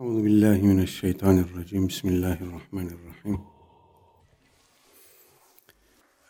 Euzu 0.00 0.24
billahi 0.24 0.62
mineşşeytanirracim. 0.62 1.88
Bismillahirrahmanirrahim. 1.88 3.40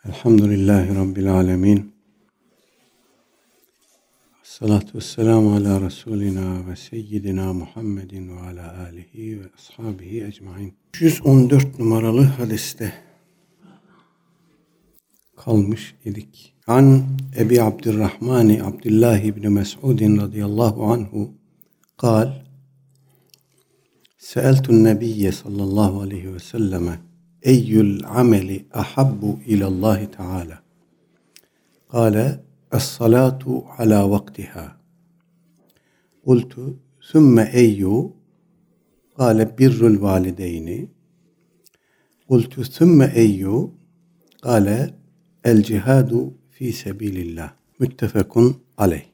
Elhamdülillahi 0.05 0.95
rabbil 0.95 1.33
alamin. 1.33 1.91
Salatu 4.43 4.97
vesselamu 4.97 5.55
ala 5.55 5.81
Resulina 5.81 6.67
ve 6.67 6.75
seyyidina 6.75 7.53
Muhammedin 7.53 8.37
ve 8.37 8.39
ala 8.39 8.79
alihi 8.79 9.41
ve 9.41 9.45
ashabihi 9.55 10.23
ecmain. 10.23 10.73
114 10.99 11.79
numaralı 11.79 12.23
hadiste 12.23 12.93
kalmış 15.35 15.95
idik. 16.05 16.53
An 16.67 17.03
Ebi 17.37 17.61
Abdurrahman 17.61 18.49
Abdullah 18.49 19.19
ibn 19.19 19.47
Mes'ud 19.51 20.01
radıyallahu 20.01 20.83
anhu 20.85 21.39
قال 22.05 22.29
سألت 24.18 24.70
النبي 24.70 25.30
صلى 25.30 25.62
الله 25.62 26.00
عليه 26.00 26.28
وسلم 26.28 26.98
أي 27.46 27.80
العمل 27.80 28.64
أحب 28.76 29.38
إلى 29.46 29.66
الله 29.66 30.04
تعالى 30.04 30.58
قال 31.88 32.40
الصلاة 32.74 33.62
على 33.66 34.02
وقتها 34.02 34.80
قلت 36.26 36.76
ثم 37.12 37.38
أي 37.38 38.10
قال 39.18 39.44
بر 39.44 39.86
الوالدين 39.86 40.88
قلت 42.28 42.60
ثم 42.60 43.02
أي 43.02 43.68
قال 44.42 44.94
الجهاد 45.46 46.32
في 46.50 46.72
سبيل 46.72 47.16
الله 47.18 47.52
متفق 47.80 48.60
عليه 48.78 49.07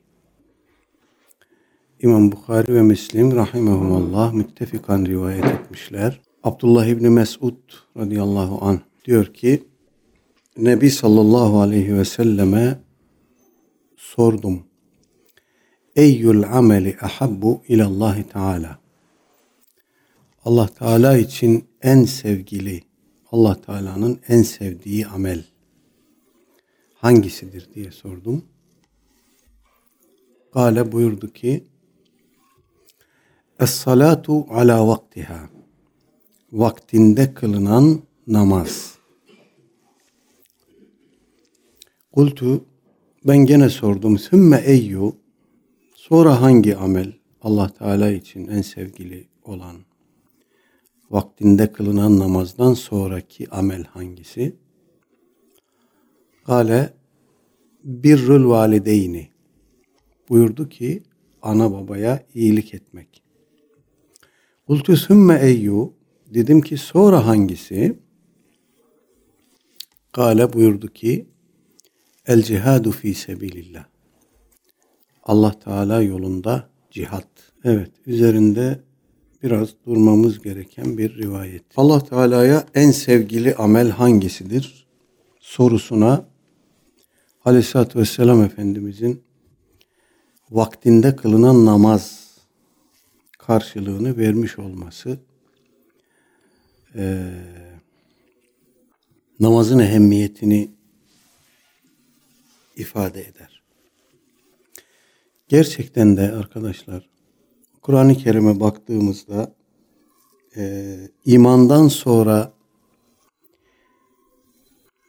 İmam 1.99 2.31
Bukhari 2.31 2.73
ve 2.73 2.81
Müslim 2.81 3.35
rahimahumullah 3.35 4.33
müttefikan 4.33 5.05
rivayet 5.05 5.45
etmişler. 5.45 6.21
Abdullah 6.43 6.85
İbni 6.85 7.09
Mesud 7.09 7.57
radıyallahu 7.97 8.65
anh 8.65 8.79
diyor 9.05 9.25
ki 9.25 9.63
Nebi 10.57 10.91
sallallahu 10.91 11.59
aleyhi 11.59 11.97
ve 11.97 12.05
selleme 12.05 12.79
sordum. 13.97 14.63
Eyyül 15.95 16.57
ameli 16.57 16.97
ahabbu 17.01 17.61
ilallahi 17.67 18.23
teala. 18.23 18.79
Allah 20.45 20.67
Teala 20.67 21.17
için 21.17 21.65
en 21.81 22.03
sevgili, 22.03 22.81
Allah 23.31 23.61
Teala'nın 23.61 24.19
en 24.27 24.41
sevdiği 24.41 25.07
amel 25.07 25.43
hangisidir 26.95 27.69
diye 27.75 27.91
sordum. 27.91 28.45
Gale 30.53 30.91
buyurdu 30.91 31.33
ki 31.33 31.63
Es-salatu 33.59 34.45
ala 34.49 34.87
vaktiha. 34.87 35.49
Vaktinde 36.51 37.33
kılınan 37.33 38.01
namaz. 38.27 38.95
Kultu 42.11 42.65
ben 43.27 43.37
gene 43.37 43.69
sordum. 43.69 44.17
Sümme 44.17 44.57
eyyu. 44.57 45.15
Sonra 45.95 46.41
hangi 46.41 46.77
amel 46.77 47.13
Allah 47.41 47.69
Teala 47.69 48.11
için 48.11 48.47
en 48.47 48.61
sevgili 48.61 49.27
olan? 49.43 49.75
Vaktinde 51.09 51.71
kılınan 51.71 52.19
namazdan 52.19 52.73
sonraki 52.73 53.49
amel 53.49 53.83
hangisi? 53.83 54.55
Kale 56.45 56.93
birrul 57.83 58.49
valideyni. 58.49 59.29
Buyurdu 60.29 60.69
ki 60.69 61.03
ana 61.41 61.71
babaya 61.71 62.25
iyilik 62.33 62.73
etmek. 62.73 63.14
Kultu 64.67 64.97
sümme 64.97 65.39
eyyu. 65.41 65.93
Dedim 66.33 66.61
ki 66.61 66.77
sonra 66.77 67.27
hangisi? 67.27 67.99
Kale 70.11 70.53
buyurdu 70.53 70.87
ki 70.87 71.27
El 72.25 72.43
cihadu 72.43 72.91
fi 72.91 73.13
sebilillah. 73.13 73.85
Allah 75.23 75.59
Teala 75.59 76.01
yolunda 76.01 76.69
cihat. 76.91 77.27
Evet, 77.63 77.91
üzerinde 78.05 78.79
biraz 79.43 79.69
durmamız 79.85 80.41
gereken 80.41 80.97
bir 80.97 81.17
rivayet. 81.17 81.63
Allah 81.77 82.03
Teala'ya 82.05 82.65
en 82.75 82.91
sevgili 82.91 83.55
amel 83.55 83.89
hangisidir? 83.89 84.87
Sorusuna 85.39 86.25
Aleyhisselatü 87.45 87.99
Vesselam 87.99 88.43
Efendimizin 88.43 89.23
vaktinde 90.51 91.15
kılınan 91.15 91.65
namaz 91.65 92.24
karşılığını 93.47 94.17
vermiş 94.17 94.59
olması 94.59 95.19
e, 96.95 97.31
namazın 99.39 99.79
ehemmiyetini 99.79 100.71
ifade 102.75 103.21
eder. 103.21 103.63
Gerçekten 105.47 106.17
de 106.17 106.31
arkadaşlar 106.31 107.09
Kur'an-ı 107.81 108.15
Kerim'e 108.15 108.59
baktığımızda 108.59 109.55
e, 110.57 110.95
imandan 111.25 111.87
sonra 111.87 112.53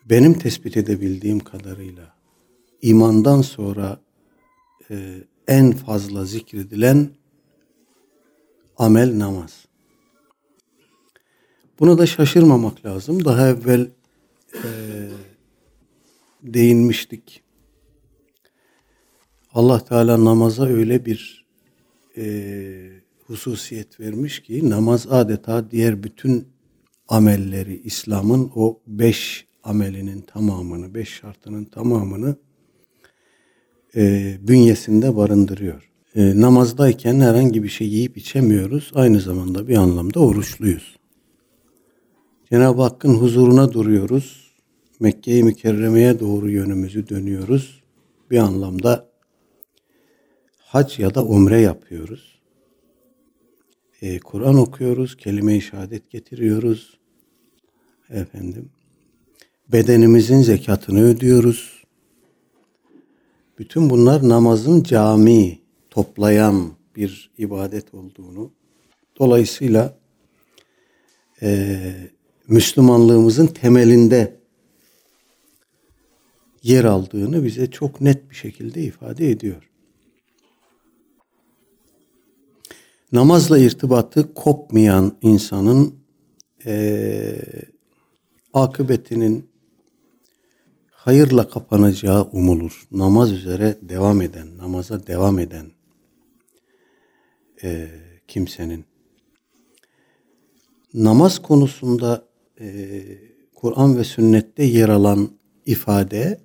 benim 0.04 0.38
tespit 0.38 0.76
edebildiğim 0.76 1.40
kadarıyla 1.40 2.14
imandan 2.82 3.42
sonra 3.42 4.00
e, 4.90 5.24
en 5.48 5.72
fazla 5.72 6.24
zikredilen 6.24 7.15
amel 8.78 9.18
namaz. 9.18 9.66
Buna 11.80 11.98
da 11.98 12.06
şaşırmamak 12.06 12.86
lazım. 12.86 13.24
Daha 13.24 13.48
evvel 13.48 13.90
e, 14.54 14.68
değinmiştik. 16.42 17.42
Allah 19.54 19.84
Teala 19.84 20.24
namaza 20.24 20.66
öyle 20.66 21.06
bir 21.06 21.46
e, 22.16 22.26
hususiyet 23.26 24.00
vermiş 24.00 24.42
ki 24.42 24.70
namaz 24.70 25.06
adeta 25.10 25.70
diğer 25.70 26.02
bütün 26.02 26.48
amelleri 27.08 27.80
İslam'ın 27.84 28.50
o 28.54 28.80
beş 28.86 29.46
amelinin 29.64 30.20
tamamını, 30.20 30.94
beş 30.94 31.08
şartının 31.08 31.64
tamamını 31.64 32.36
e, 33.96 34.36
bünyesinde 34.40 35.16
barındırıyor. 35.16 35.90
E, 36.16 36.40
namazdayken 36.40 37.20
herhangi 37.20 37.62
bir 37.62 37.68
şey 37.68 37.88
yiyip 37.88 38.16
içemiyoruz. 38.16 38.90
Aynı 38.94 39.20
zamanda 39.20 39.68
bir 39.68 39.76
anlamda 39.76 40.20
oruçluyuz. 40.20 40.96
Cenab-ı 42.50 42.82
Hakk'ın 42.82 43.14
huzuruna 43.14 43.72
duruyoruz. 43.72 44.52
Mekke-i 45.00 45.42
Mükerreme'ye 45.42 46.20
doğru 46.20 46.50
yönümüzü 46.50 47.08
dönüyoruz. 47.08 47.82
Bir 48.30 48.38
anlamda 48.38 49.08
hac 50.58 50.98
ya 50.98 51.14
da 51.14 51.24
umre 51.24 51.60
yapıyoruz. 51.60 52.38
E, 54.02 54.18
Kur'an 54.18 54.58
okuyoruz, 54.58 55.16
kelime-i 55.16 55.60
şehadet 55.60 56.10
getiriyoruz. 56.10 56.98
Efendim, 58.10 58.68
bedenimizin 59.72 60.42
zekatını 60.42 61.02
ödüyoruz. 61.02 61.82
Bütün 63.58 63.90
bunlar 63.90 64.28
namazın 64.28 64.82
cami, 64.82 65.65
toplayan 65.96 66.72
bir 66.96 67.30
ibadet 67.38 67.94
olduğunu, 67.94 68.50
dolayısıyla 69.18 69.98
e, 71.42 71.78
Müslümanlığımızın 72.48 73.46
temelinde 73.46 74.36
yer 76.62 76.84
aldığını 76.84 77.44
bize 77.44 77.70
çok 77.70 78.00
net 78.00 78.30
bir 78.30 78.34
şekilde 78.34 78.82
ifade 78.82 79.30
ediyor. 79.30 79.70
Namazla 83.12 83.58
irtibatı 83.58 84.34
kopmayan 84.34 85.16
insanın 85.22 85.94
e, 86.66 87.36
akıbetinin 88.52 89.48
hayırla 90.90 91.48
kapanacağı 91.48 92.22
umulur. 92.22 92.88
Namaz 92.92 93.32
üzere 93.32 93.78
devam 93.82 94.22
eden, 94.22 94.58
namaza 94.58 95.06
devam 95.06 95.38
eden 95.38 95.75
e, 97.62 97.88
kimsenin. 98.28 98.84
Namaz 100.94 101.42
konusunda 101.42 102.24
e, 102.60 103.02
Kur'an 103.54 103.98
ve 103.98 104.04
sünnette 104.04 104.64
yer 104.64 104.88
alan 104.88 105.30
ifade 105.66 106.40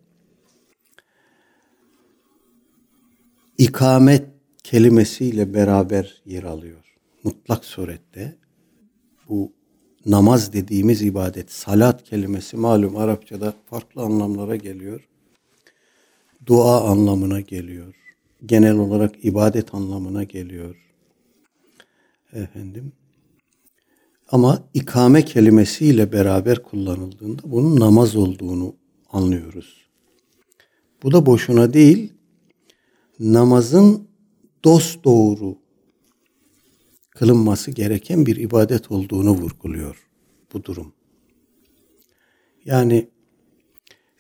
ikamet 3.58 4.28
kelimesiyle 4.64 5.54
beraber 5.54 6.22
yer 6.26 6.44
alıyor. 6.44 6.96
Mutlak 7.24 7.66
surette 7.66 8.36
bu 9.30 9.52
namaz 10.06 10.54
dediğimiz 10.54 11.02
ibadet, 11.02 11.52
salat 11.52 12.04
kelimesi 12.04 12.58
malum 12.58 12.98
Arapçada 12.98 13.54
farklı 13.70 14.02
anlamlara 14.02 14.56
geliyor. 14.56 15.08
Dua 16.46 16.90
anlamına 16.90 17.42
geliyor. 17.42 17.96
Genel 18.46 18.76
olarak 18.78 19.26
ibadet 19.26 19.74
anlamına 19.74 20.24
geliyor. 20.24 20.81
Efendim. 22.34 22.92
Ama 24.28 24.64
ikame 24.74 25.26
kelimesiyle 25.26 26.12
beraber 26.12 26.64
kullanıldığında 26.64 27.42
bunun 27.46 27.80
namaz 27.80 28.16
olduğunu 28.16 28.76
anlıyoruz. 29.12 29.86
Bu 31.04 31.12
da 31.12 31.26
boşuna 31.26 31.74
değil, 31.74 32.14
namazın 33.20 34.08
dost 34.64 35.04
doğru 35.04 35.58
kılınması 37.10 37.72
gereken 37.72 38.26
bir 38.26 38.36
ibadet 38.36 38.92
olduğunu 38.92 39.32
vurguluyor 39.32 40.08
bu 40.54 40.64
durum. 40.64 40.94
Yani 42.66 43.10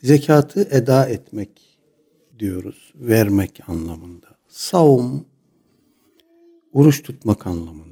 zekatı 0.03 0.61
eda 0.61 1.05
etmek 1.05 1.79
diyoruz, 2.39 2.93
vermek 2.95 3.69
anlamında. 3.69 4.37
Savun, 4.47 5.25
oruç 6.73 7.03
tutmak 7.03 7.47
anlamında. 7.47 7.90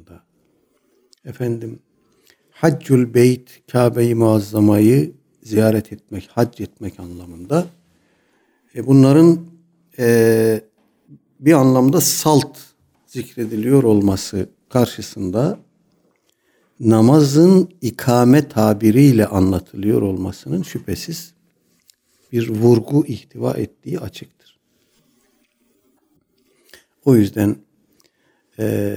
Efendim, 1.30 1.80
Haccül 2.52 3.14
Beyt, 3.14 3.62
Kabe-i 3.72 4.16
Muazzama'yı 4.16 5.12
ziyaret 5.44 5.94
etmek, 5.94 6.28
hac 6.28 6.62
etmek 6.62 7.00
anlamında. 7.00 7.68
E 8.76 8.88
bunların 8.88 9.40
e, 10.00 10.62
bir 11.40 11.54
anlamda 11.54 12.02
salt 12.02 12.58
zikrediliyor 13.08 13.84
olması 13.84 14.50
karşısında 14.70 15.60
namazın 16.80 17.70
ikame 17.82 18.48
tabiriyle 18.48 19.28
anlatılıyor 19.28 20.02
olmasının 20.02 20.64
şüphesiz 20.64 21.34
bir 22.32 22.50
vurgu 22.50 23.06
ihtiva 23.06 23.54
ettiği 23.54 24.00
açıktır. 24.00 24.60
O 27.06 27.16
yüzden 27.16 27.56
e, 28.60 28.94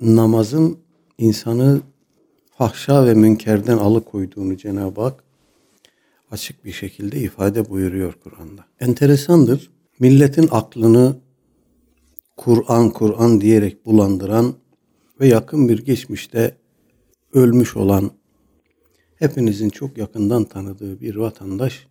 namazın 0.00 0.78
insanı 1.18 1.80
fahşa 2.58 3.06
ve 3.06 3.14
münkerden 3.14 3.78
alıkoyduğunu 3.78 4.56
Cenab-ı 4.56 5.00
Hak 5.00 5.24
açık 6.30 6.64
bir 6.64 6.72
şekilde 6.72 7.20
ifade 7.20 7.70
buyuruyor 7.70 8.12
Kur'an'da. 8.24 8.64
Enteresandır. 8.80 9.70
Milletin 9.98 10.48
aklını 10.50 11.16
Kur'an 12.36 12.90
Kur'an 12.90 13.40
diyerek 13.40 13.86
bulandıran 13.86 14.54
ve 15.20 15.28
yakın 15.28 15.68
bir 15.68 15.84
geçmişte 15.84 16.56
ölmüş 17.32 17.76
olan 17.76 18.10
hepinizin 19.16 19.68
çok 19.68 19.98
yakından 19.98 20.44
tanıdığı 20.44 21.00
bir 21.00 21.16
vatandaş 21.16 21.86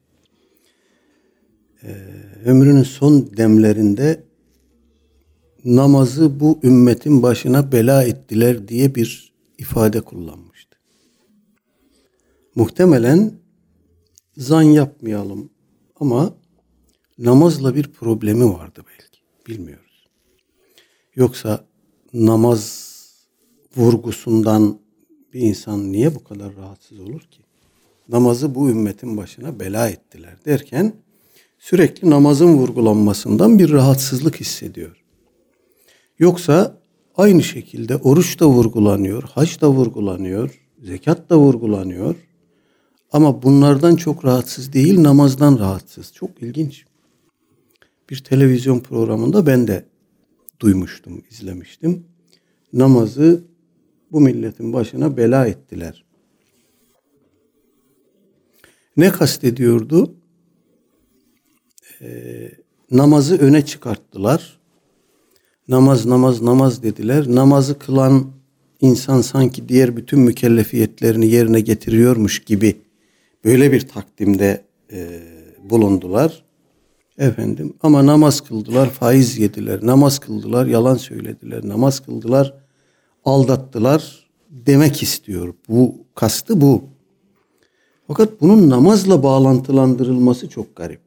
ömrünün 2.46 2.84
son 2.84 3.38
demlerinde 3.38 4.24
namazı 5.66 6.40
bu 6.40 6.60
ümmetin 6.64 7.24
başına 7.24 7.72
bela 7.72 8.04
ettiler 8.04 8.68
diye 8.68 8.96
bir 8.96 9.34
ifade 9.58 10.02
kullanmıştı. 10.02 10.78
Muhtemelen 12.56 13.34
zan 14.38 14.62
yapmayalım 14.62 15.50
ama 16.00 16.34
namazla 17.18 17.76
bir 17.76 17.92
problemi 17.92 18.54
vardı 18.54 18.82
belki. 18.90 19.20
Bilmiyoruz. 19.48 20.08
Yoksa 21.16 21.66
namaz 22.14 22.90
vurgusundan 23.78 24.80
bir 25.34 25.42
insan 25.42 25.92
niye 25.92 26.16
bu 26.16 26.24
kadar 26.24 26.56
rahatsız 26.56 27.00
olur 27.00 27.22
ki? 27.22 27.40
Namazı 28.10 28.56
bu 28.56 28.70
ümmetin 28.70 29.18
başına 29.18 29.60
bela 29.60 29.90
ettiler 29.90 30.38
derken 30.46 30.94
sürekli 31.60 32.10
namazın 32.10 32.54
vurgulanmasından 32.54 33.60
bir 33.60 33.72
rahatsızlık 33.72 34.40
hissediyor. 34.40 34.99
Yoksa 36.20 36.82
aynı 37.16 37.44
şekilde 37.44 37.96
oruç 37.96 38.40
da 38.40 38.48
vurgulanıyor, 38.48 39.24
hac 39.24 39.62
da 39.62 39.70
vurgulanıyor, 39.70 40.62
zekat 40.84 41.30
da 41.30 41.38
vurgulanıyor. 41.38 42.16
Ama 43.12 43.44
bunlardan 43.44 43.96
çok 43.96 44.26
rahatsız 44.26 44.74
değil, 44.74 45.04
namazdan 45.04 45.60
rahatsız. 45.60 46.14
Çok 46.14 46.42
ilginç. 46.42 46.86
Bir 48.10 48.24
televizyon 48.24 48.80
programında 48.80 49.46
ben 49.46 49.68
de 49.68 49.86
duymuştum, 50.60 51.24
izlemiştim. 51.32 52.06
Namazı 52.74 53.44
bu 54.12 54.22
milletin 54.22 54.74
başına 54.74 55.18
bela 55.18 55.48
ettiler. 55.48 56.06
Ne 58.98 59.12
kastediyordu? 59.12 60.16
Ee, 62.02 62.52
namazı 62.92 63.38
öne 63.38 63.66
çıkarttılar. 63.66 64.59
Namaz, 65.70 66.06
namaz, 66.06 66.42
namaz 66.42 66.84
dediler. 66.84 67.26
Namazı 67.28 67.80
kılan 67.80 68.26
insan 68.82 69.22
sanki 69.22 69.70
diğer 69.70 69.98
bütün 69.98 70.20
mükellefiyetlerini 70.20 71.28
yerine 71.28 71.60
getiriyormuş 71.60 72.40
gibi 72.40 72.82
böyle 73.46 73.72
bir 73.72 73.88
takdimde 73.88 74.64
e, 74.92 75.20
bulundular. 75.70 76.44
Efendim 77.18 77.74
ama 77.82 78.06
namaz 78.06 78.42
kıldılar, 78.42 78.90
faiz 78.90 79.38
yediler, 79.38 79.80
namaz 79.84 80.20
kıldılar, 80.20 80.66
yalan 80.66 80.96
söylediler, 80.96 81.68
namaz 81.68 82.00
kıldılar, 82.00 82.54
aldattılar 83.26 84.30
demek 84.50 85.04
istiyor. 85.04 85.54
Bu 85.70 85.96
kastı 86.16 86.62
bu. 86.62 86.84
Fakat 88.08 88.42
bunun 88.42 88.70
namazla 88.70 89.24
bağlantılandırılması 89.24 90.50
çok 90.50 90.76
garip. 90.76 91.02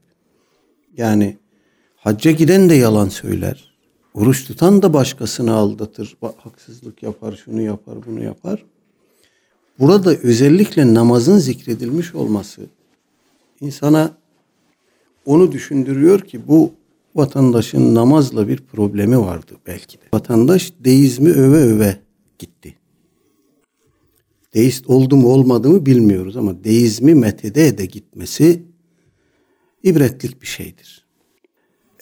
Yani 0.96 1.36
hacca 1.96 2.30
giden 2.30 2.70
de 2.70 2.74
yalan 2.74 3.08
söyler. 3.08 3.71
Oruç 4.14 4.46
tutan 4.46 4.82
da 4.82 4.92
başkasını 4.92 5.52
aldatır, 5.52 6.16
haksızlık 6.36 7.02
yapar, 7.02 7.42
şunu 7.44 7.60
yapar, 7.60 7.98
bunu 8.06 8.24
yapar. 8.24 8.64
Burada 9.78 10.16
özellikle 10.16 10.94
namazın 10.94 11.38
zikredilmiş 11.38 12.14
olması 12.14 12.62
insana 13.60 14.16
onu 15.26 15.52
düşündürüyor 15.52 16.20
ki 16.20 16.48
bu 16.48 16.72
vatandaşın 17.14 17.94
namazla 17.94 18.48
bir 18.48 18.56
problemi 18.58 19.18
vardı 19.18 19.52
belki 19.66 19.98
de. 19.98 20.02
Vatandaş 20.14 20.72
deizmi 20.80 21.30
öve 21.30 21.56
öve 21.56 21.98
gitti. 22.38 22.74
Deist 24.54 24.90
oldu 24.90 25.16
mu 25.16 25.28
olmadı 25.28 25.68
mı 25.68 25.86
bilmiyoruz 25.86 26.36
ama 26.36 26.64
deizmi 26.64 27.14
metede 27.14 27.78
de 27.78 27.86
gitmesi 27.86 28.62
ibretlik 29.82 30.42
bir 30.42 30.46
şeydir. 30.46 31.01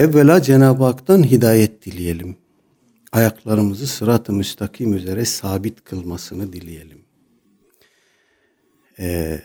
Evvela 0.01 0.43
Cenab-ı 0.43 0.85
Hak'tan 0.85 1.23
hidayet 1.23 1.87
dileyelim. 1.87 2.37
Ayaklarımızı 3.13 3.87
sırat-ı 3.87 4.33
müstakim 4.33 4.95
üzere 4.95 5.25
sabit 5.25 5.85
kılmasını 5.85 6.53
dileyelim. 6.53 6.99
Ee, 8.99 9.41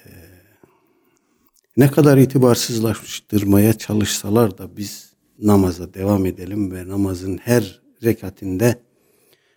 ne 1.78 1.92
kadar 1.92 2.18
itibarsızlaştırmaya 2.18 3.74
çalışsalar 3.74 4.58
da 4.58 4.78
biz 4.78 5.14
namaza 5.40 5.94
devam 5.94 6.26
edelim 6.26 6.72
ve 6.72 6.88
namazın 6.88 7.38
her 7.38 7.82
rekatinde 8.04 8.80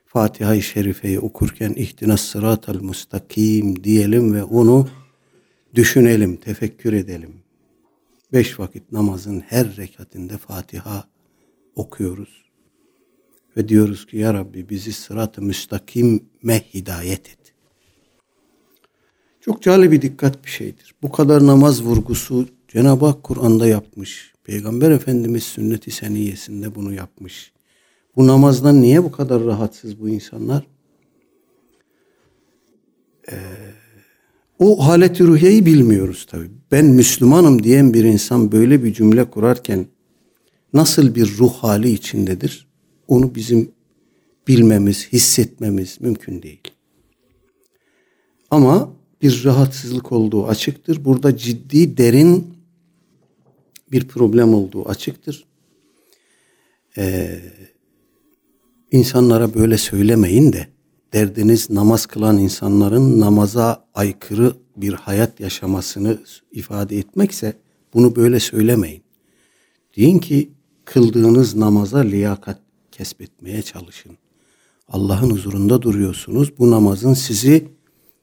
Fatiha-i 0.06 0.62
Şerife'yi 0.62 1.20
okurken 1.20 1.74
ihtinas 1.76 2.20
sıratal 2.20 2.80
mustakim 2.80 3.84
diyelim 3.84 4.34
ve 4.34 4.44
onu 4.44 4.88
düşünelim, 5.74 6.36
tefekkür 6.36 6.92
edelim. 6.92 7.47
Beş 8.32 8.60
vakit 8.60 8.92
namazın 8.92 9.40
her 9.40 9.76
rekatinde 9.76 10.38
Fatiha 10.38 11.04
okuyoruz. 11.76 12.44
Ve 13.56 13.68
diyoruz 13.68 14.06
ki 14.06 14.16
ya 14.16 14.34
Rabbi 14.34 14.68
bizi 14.68 14.92
sırat-ı 14.92 15.42
müstakime 15.42 16.64
hidayet 16.74 17.28
et. 17.28 17.38
Çok 19.40 19.62
cali 19.62 19.92
bir 19.92 20.02
dikkat 20.02 20.44
bir 20.44 20.50
şeydir. 20.50 20.94
Bu 21.02 21.12
kadar 21.12 21.46
namaz 21.46 21.82
vurgusu 21.82 22.48
Cenab-ı 22.68 23.06
Hak 23.06 23.22
Kur'an'da 23.22 23.66
yapmış. 23.66 24.34
Peygamber 24.44 24.90
Efendimiz 24.90 25.42
sünnet-i 25.42 25.90
seniyesinde 25.90 26.74
bunu 26.74 26.94
yapmış. 26.94 27.52
Bu 28.16 28.26
namazdan 28.26 28.82
niye 28.82 29.04
bu 29.04 29.12
kadar 29.12 29.44
rahatsız 29.44 30.00
bu 30.00 30.08
insanlar? 30.08 30.66
Ee, 33.32 33.36
o 34.58 34.86
haleti 34.86 35.24
ruhiyeyi 35.24 35.66
bilmiyoruz 35.66 36.26
tabii. 36.30 36.50
Ben 36.72 36.86
Müslümanım 36.86 37.62
diyen 37.62 37.94
bir 37.94 38.04
insan 38.04 38.52
böyle 38.52 38.84
bir 38.84 38.92
cümle 38.92 39.30
kurarken 39.30 39.86
nasıl 40.72 41.14
bir 41.14 41.38
ruh 41.38 41.52
hali 41.52 41.90
içindedir? 41.90 42.68
Onu 43.08 43.34
bizim 43.34 43.70
bilmemiz, 44.48 45.08
hissetmemiz 45.12 46.00
mümkün 46.00 46.42
değil. 46.42 46.60
Ama 48.50 48.92
bir 49.22 49.44
rahatsızlık 49.44 50.12
olduğu 50.12 50.46
açıktır. 50.46 51.04
Burada 51.04 51.36
ciddi, 51.36 51.96
derin 51.96 52.54
bir 53.92 54.08
problem 54.08 54.54
olduğu 54.54 54.88
açıktır. 54.88 55.44
Ee, 56.98 57.40
insanlara 58.90 59.54
böyle 59.54 59.78
söylemeyin 59.78 60.52
de 60.52 60.68
derdiniz 61.12 61.70
namaz 61.70 62.06
kılan 62.06 62.38
insanların 62.38 63.20
namaza 63.20 63.84
aykırı 63.94 64.52
bir 64.76 64.92
hayat 64.92 65.40
yaşamasını 65.40 66.18
ifade 66.52 66.98
etmekse 66.98 67.56
bunu 67.94 68.16
böyle 68.16 68.40
söylemeyin. 68.40 69.02
Deyin 69.96 70.18
ki 70.18 70.50
kıldığınız 70.84 71.56
namaza 71.56 71.98
liyakat 71.98 72.58
kesbetmeye 72.92 73.62
çalışın. 73.62 74.12
Allah'ın 74.88 75.30
huzurunda 75.30 75.82
duruyorsunuz. 75.82 76.58
Bu 76.58 76.70
namazın 76.70 77.14
sizi 77.14 77.68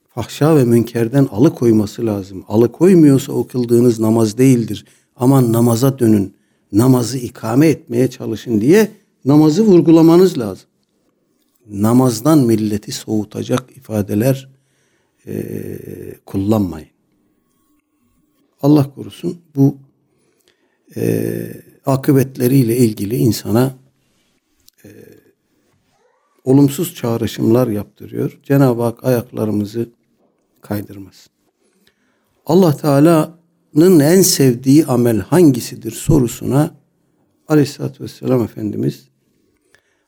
fahşa 0.10 0.56
ve 0.56 0.64
münkerden 0.64 1.26
alıkoyması 1.32 2.06
lazım. 2.06 2.44
Alıkoymuyorsa 2.48 3.34
o 3.34 3.48
kıldığınız 3.48 4.00
namaz 4.00 4.38
değildir. 4.38 4.86
Aman 5.16 5.54
namaza 5.54 6.00
dönün, 6.00 6.34
namazı 6.72 7.18
ikame 7.18 7.68
etmeye 7.68 8.08
çalışın 8.08 8.62
diye 8.62 8.92
namazı 9.26 9.64
vurgulamanız 9.64 10.38
lazım. 10.38 10.68
Namazdan 11.70 12.40
milleti 12.40 12.92
soğutacak 12.92 13.78
ifadeler 13.78 14.50
e, 15.28 15.36
kullanmayın. 16.26 16.90
Allah 18.62 18.94
korusun 18.94 19.42
bu 19.56 19.78
e, 20.96 21.48
akıbetleriyle 21.86 22.78
ilgili 22.78 23.16
insana 23.16 23.74
e, 24.86 24.90
olumsuz 26.44 26.96
çağrışımlar 26.96 27.68
yaptırıyor. 27.68 28.40
Cenab-ı 28.44 28.82
Hak 28.82 29.04
ayaklarımızı 29.04 29.90
kaydırmasın. 30.62 31.32
Allah 32.46 32.78
Teala'nın 32.78 34.00
en 34.00 34.22
sevdiği 34.22 34.86
amel 34.86 35.20
hangisidir 35.20 35.92
sorusuna 35.92 36.76
Aleyhisselatü 37.48 38.04
Vesselam 38.04 38.44
Efendimiz 38.44 39.10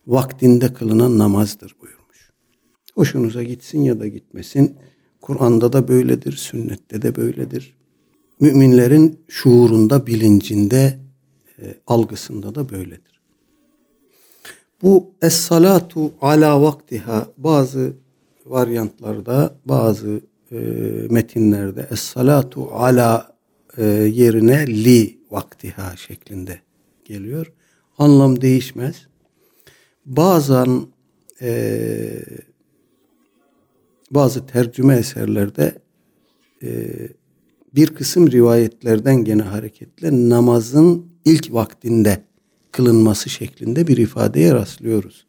vaktinde 0.08 0.74
kılınan 0.74 1.18
namazdır 1.18 1.76
buyurmuş. 1.82 2.32
Hoşunuza 2.96 3.44
gitsin 3.44 3.82
ya 3.82 4.00
da 4.00 4.08
gitmesin. 4.08 4.76
Kur'an'da 5.22 5.74
da 5.74 5.88
böyledir, 5.88 6.32
sünnette 6.32 7.02
de 7.02 7.16
böyledir. 7.16 7.78
Müminlerin 8.40 9.20
şuurunda, 9.28 10.08
bilincinde, 10.08 11.00
e, 11.62 11.76
algısında 11.88 12.56
da 12.56 12.70
böyledir. 12.70 13.22
Bu 14.82 15.12
es-salatu 15.22 16.12
ala 16.22 16.62
vaktiha 16.62 17.28
bazı 17.38 17.94
varyantlarda, 18.46 19.56
bazı 19.66 20.22
e, 20.52 20.58
metinlerde 21.10 21.88
es-salatu 21.92 22.72
ala 22.72 23.38
e, 23.78 23.84
yerine 23.86 24.68
li 24.68 25.20
vaktiha 25.32 25.96
şeklinde 25.96 26.60
geliyor. 27.06 27.54
Anlam 27.98 28.42
değişmez. 28.42 29.08
Bazen 30.08 30.88
e, 31.42 32.24
bazı 34.12 34.46
tercüme 34.46 34.96
eserlerde 34.96 35.82
e, 36.64 36.70
bir 37.76 37.88
kısım 37.88 38.32
rivayetlerden 38.32 39.24
gene 39.24 39.42
hareketle 39.42 40.30
namazın 40.30 41.06
ilk 41.26 41.54
vaktinde 41.54 42.24
kılınması 42.72 43.30
şeklinde 43.30 43.88
bir 43.88 43.98
ifadeye 43.98 44.54
rastlıyoruz. 44.54 45.28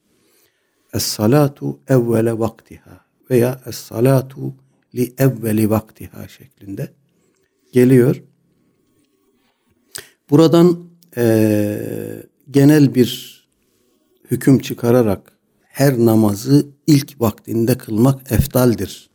Es-salatu 0.92 1.80
evvele 1.88 2.38
vaktiha 2.38 3.00
veya 3.30 3.60
es-salatu 3.66 4.54
li 4.94 5.14
evveli 5.18 5.70
vaktiha 5.70 6.28
şeklinde 6.28 6.88
geliyor. 7.72 8.22
Buradan 10.30 10.88
e, 11.16 12.26
genel 12.50 12.94
bir 12.94 13.37
hüküm 14.30 14.58
çıkararak 14.58 15.32
her 15.62 15.98
namazı 15.98 16.66
ilk 16.86 17.20
vaktinde 17.20 17.78
kılmak 17.78 18.32
eftaldir 18.32 19.08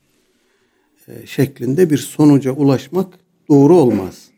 e, 1.07 1.27
şeklinde 1.27 1.89
bir 1.89 1.97
sonuca 1.97 2.51
ulaşmak 2.51 3.19
doğru 3.49 3.75
olmaz. 3.77 4.29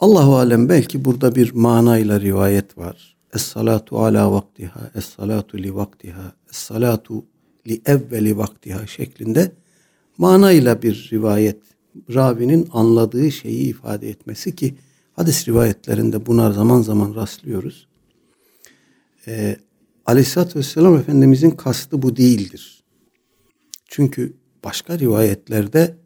Allahu 0.00 0.36
alem 0.36 0.68
belki 0.68 1.04
burada 1.04 1.34
bir 1.34 1.52
manayla 1.54 2.20
rivayet 2.20 2.78
var. 2.78 3.16
Es-salatu 3.34 3.98
ala 3.98 4.32
vaktiha, 4.32 4.90
es-salatu 4.94 5.58
li 5.58 5.74
vaktiha, 5.74 6.32
es-salatu 6.50 7.24
li 7.68 7.80
evveli 7.86 8.36
vaktiha 8.36 8.86
şeklinde 8.86 9.52
manayla 10.18 10.82
bir 10.82 11.08
rivayet 11.12 11.60
ravinin 12.14 12.68
anladığı 12.72 13.32
şeyi 13.32 13.68
ifade 13.68 14.08
etmesi 14.08 14.56
ki 14.56 14.74
hadis 15.12 15.48
rivayetlerinde 15.48 16.26
buna 16.26 16.52
zaman 16.52 16.82
zaman 16.82 17.14
rastlıyoruz. 17.14 17.86
Ee, 19.28 19.56
Aleyhisselatü 20.06 20.58
Vesselam 20.58 20.96
Efendimizin 20.96 21.50
kastı 21.50 22.02
bu 22.02 22.16
değildir. 22.16 22.84
Çünkü 23.88 24.36
başka 24.64 24.98
rivayetlerde 24.98 25.96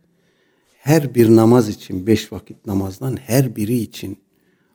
her 0.78 1.14
bir 1.14 1.36
namaz 1.36 1.68
için, 1.68 2.06
beş 2.06 2.32
vakit 2.32 2.66
namazdan 2.66 3.16
her 3.16 3.56
biri 3.56 3.76
için 3.76 4.18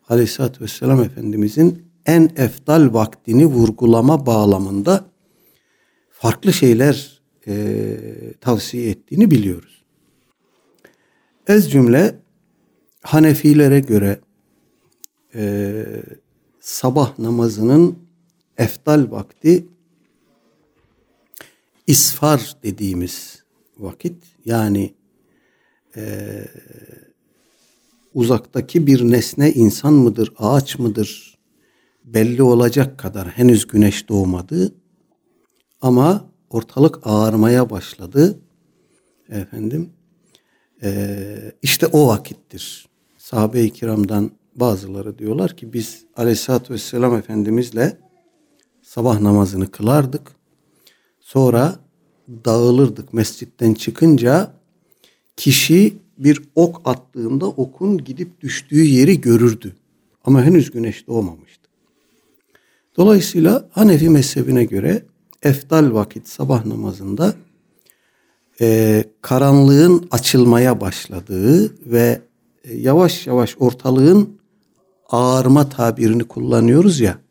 Aleyhisselatü 0.09 0.63
Vesselam 0.63 1.03
Efendimizin 1.03 1.85
en 2.05 2.29
eftal 2.35 2.93
vaktini 2.93 3.45
vurgulama 3.45 4.25
bağlamında 4.25 5.05
farklı 6.09 6.53
şeyler 6.53 7.21
e, 7.47 7.97
tavsiye 8.41 8.89
ettiğini 8.89 9.31
biliyoruz. 9.31 9.83
Ez 11.47 11.71
cümle 11.71 12.15
Hanefilere 13.01 13.79
göre 13.79 14.19
e, 15.35 15.73
sabah 16.59 17.19
namazının 17.19 18.04
eftal 18.57 19.11
vakti 19.11 19.67
isfar 21.87 22.55
dediğimiz 22.63 23.43
vakit 23.77 24.23
yani 24.45 24.93
e, 25.95 26.45
uzaktaki 28.13 28.87
bir 28.87 29.11
nesne 29.11 29.51
insan 29.51 29.93
mıdır, 29.93 30.33
ağaç 30.37 30.79
mıdır 30.79 31.37
belli 32.05 32.43
olacak 32.43 32.99
kadar 32.99 33.27
henüz 33.27 33.67
güneş 33.67 34.09
doğmadı 34.09 34.75
ama 35.81 36.29
ortalık 36.49 36.99
ağarmaya 37.03 37.69
başladı. 37.69 38.39
Efendim 39.29 39.89
e, 40.83 41.37
işte 41.61 41.87
o 41.87 42.07
vakittir. 42.07 42.87
Sahabe-i 43.17 43.73
kiramdan 43.73 44.31
bazıları 44.55 45.19
diyorlar 45.19 45.57
ki 45.57 45.73
biz 45.73 46.03
aleyhissalatü 46.15 46.73
vesselam 46.73 47.15
Efendimizle 47.15 47.97
sabah 48.95 49.19
namazını 49.21 49.71
kılardık. 49.71 50.21
Sonra 51.19 51.75
dağılırdık 52.45 53.13
mescitten 53.13 53.73
çıkınca 53.73 54.53
kişi 55.37 55.97
bir 56.17 56.41
ok 56.55 56.81
attığında 56.85 57.45
okun 57.47 57.97
gidip 57.97 58.41
düştüğü 58.41 58.83
yeri 58.83 59.21
görürdü. 59.21 59.75
Ama 60.25 60.43
henüz 60.43 60.71
güneş 60.71 61.07
doğmamıştı. 61.07 61.69
Dolayısıyla 62.97 63.69
Hanefi 63.71 64.09
mezhebine 64.09 64.63
göre 64.63 65.05
eftal 65.43 65.93
vakit 65.93 66.27
sabah 66.27 66.65
namazında 66.65 67.33
e, 68.61 69.03
karanlığın 69.21 70.07
açılmaya 70.11 70.81
başladığı 70.81 71.75
ve 71.91 72.21
e, 72.63 72.75
yavaş 72.75 73.27
yavaş 73.27 73.55
ortalığın 73.59 74.37
ağarma 75.09 75.69
tabirini 75.69 76.23
kullanıyoruz 76.23 76.99
ya 76.99 77.24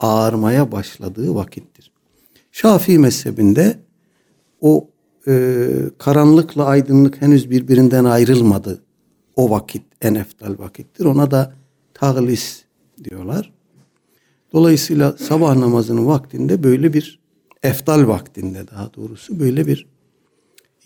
ağarmaya 0.00 0.72
başladığı 0.72 1.34
vakittir. 1.34 1.92
Şafii 2.52 2.98
mezhebinde 2.98 3.78
o 4.60 4.88
e, 5.28 5.68
karanlıkla 5.98 6.64
aydınlık 6.64 7.22
henüz 7.22 7.50
birbirinden 7.50 8.04
ayrılmadı. 8.04 8.82
O 9.36 9.50
vakit 9.50 9.82
en 10.00 10.14
eftal 10.14 10.58
vakittir. 10.58 11.04
Ona 11.04 11.30
da 11.30 11.52
taglis 11.94 12.64
diyorlar. 13.04 13.52
Dolayısıyla 14.52 15.12
sabah 15.12 15.56
namazının 15.56 16.06
vaktinde 16.06 16.62
böyle 16.62 16.92
bir 16.92 17.20
eftal 17.62 18.08
vaktinde 18.08 18.68
daha 18.68 18.94
doğrusu 18.94 19.40
böyle 19.40 19.66
bir 19.66 19.86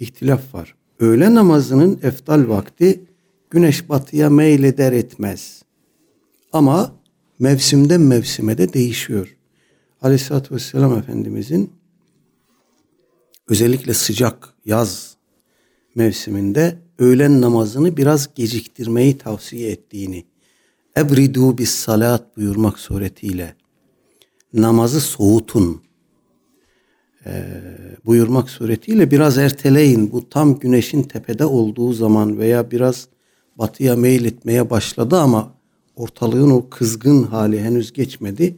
ihtilaf 0.00 0.54
var. 0.54 0.74
Öğle 1.00 1.34
namazının 1.34 2.00
eftal 2.02 2.48
vakti 2.48 3.04
güneş 3.50 3.88
batıya 3.88 4.30
meyleder 4.30 4.92
etmez. 4.92 5.62
Ama 6.52 6.92
mevsimden 7.42 8.00
mevsime 8.00 8.58
de 8.58 8.72
değişiyor. 8.72 9.36
Aleyhisselatü 10.02 10.54
Vesselam 10.54 10.98
Efendimizin 10.98 11.72
özellikle 13.48 13.94
sıcak 13.94 14.54
yaz 14.64 15.16
mevsiminde 15.94 16.78
öğlen 16.98 17.40
namazını 17.40 17.96
biraz 17.96 18.34
geciktirmeyi 18.34 19.18
tavsiye 19.18 19.70
ettiğini 19.70 20.24
ebridu 20.96 21.58
bis 21.58 21.70
salat 21.70 22.36
buyurmak 22.36 22.78
suretiyle 22.78 23.54
namazı 24.52 25.00
soğutun 25.00 25.82
e, 27.26 27.44
buyurmak 28.06 28.50
suretiyle 28.50 29.10
biraz 29.10 29.38
erteleyin. 29.38 30.12
Bu 30.12 30.28
tam 30.28 30.58
güneşin 30.58 31.02
tepede 31.02 31.44
olduğu 31.44 31.92
zaman 31.92 32.38
veya 32.38 32.70
biraz 32.70 33.08
batıya 33.58 33.96
meyletmeye 33.96 34.70
başladı 34.70 35.20
ama 35.20 35.61
ortalığın 35.96 36.50
o 36.50 36.68
kızgın 36.70 37.22
hali 37.22 37.60
henüz 37.60 37.92
geçmedi. 37.92 38.56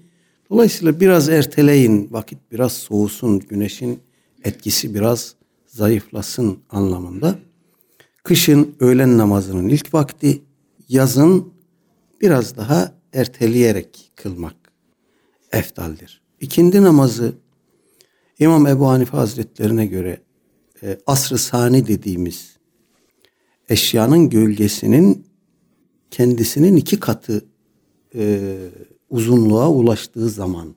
Dolayısıyla 0.50 1.00
biraz 1.00 1.28
erteleyin, 1.28 2.08
vakit 2.10 2.38
biraz 2.52 2.72
soğusun, 2.72 3.38
güneşin 3.38 4.00
etkisi 4.44 4.94
biraz 4.94 5.34
zayıflasın 5.66 6.58
anlamında. 6.70 7.38
Kışın 8.22 8.74
öğlen 8.80 9.18
namazının 9.18 9.68
ilk 9.68 9.94
vakti, 9.94 10.42
yazın 10.88 11.52
biraz 12.20 12.56
daha 12.56 12.94
erteleyerek 13.12 14.12
kılmak 14.16 14.56
eftaldir. 15.52 16.22
İkindi 16.40 16.82
namazı 16.82 17.32
İmam 18.38 18.66
Ebu 18.66 18.88
Hanife 18.88 19.16
Hazretlerine 19.16 19.86
göre 19.86 20.20
e, 20.82 20.98
asr-ı 21.06 21.38
sani 21.38 21.86
dediğimiz 21.86 22.56
eşyanın 23.68 24.30
gölgesinin 24.30 25.26
kendisinin 26.14 26.76
iki 26.76 27.00
katı 27.00 27.44
e, 28.14 28.54
uzunluğa 29.10 29.70
ulaştığı 29.70 30.28
zaman 30.28 30.74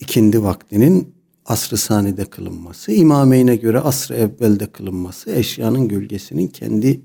ikindi 0.00 0.42
vaktinin 0.42 1.14
asr-ı 1.46 1.76
sanide 1.76 2.24
kılınması, 2.24 2.92
imameyne 2.92 3.56
göre 3.56 3.80
asr-ı 3.80 4.14
evvelde 4.14 4.66
kılınması, 4.66 5.30
eşyanın 5.30 5.88
gölgesinin 5.88 6.46
kendi 6.46 7.00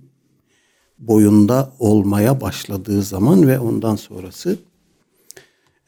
boyunda 1.00 1.74
olmaya 1.80 2.42
başladığı 2.42 3.04
zaman 3.04 3.48
ve 3.48 3.60
ondan 3.60 3.96
sonrası 3.96 4.58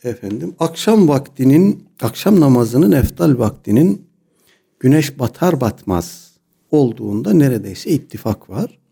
efendim 0.03 0.55
akşam 0.59 1.07
vaktinin 1.07 1.85
akşam 2.01 2.39
namazının 2.39 2.91
eftal 2.91 3.39
vaktinin 3.39 4.07
güneş 4.79 5.19
batar 5.19 5.61
batmaz 5.61 6.31
olduğunda 6.71 7.33
neredeyse 7.33 7.89
ittifak 7.89 8.49
var. 8.49 8.82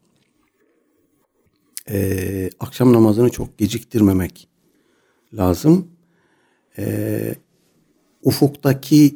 Ee, 1.90 2.50
akşam 2.60 2.94
namazını 2.94 3.30
çok 3.30 3.58
geciktirmemek 3.58 4.48
lazım. 5.34 5.88
Ee, 6.78 7.36
ufuktaki 8.24 9.16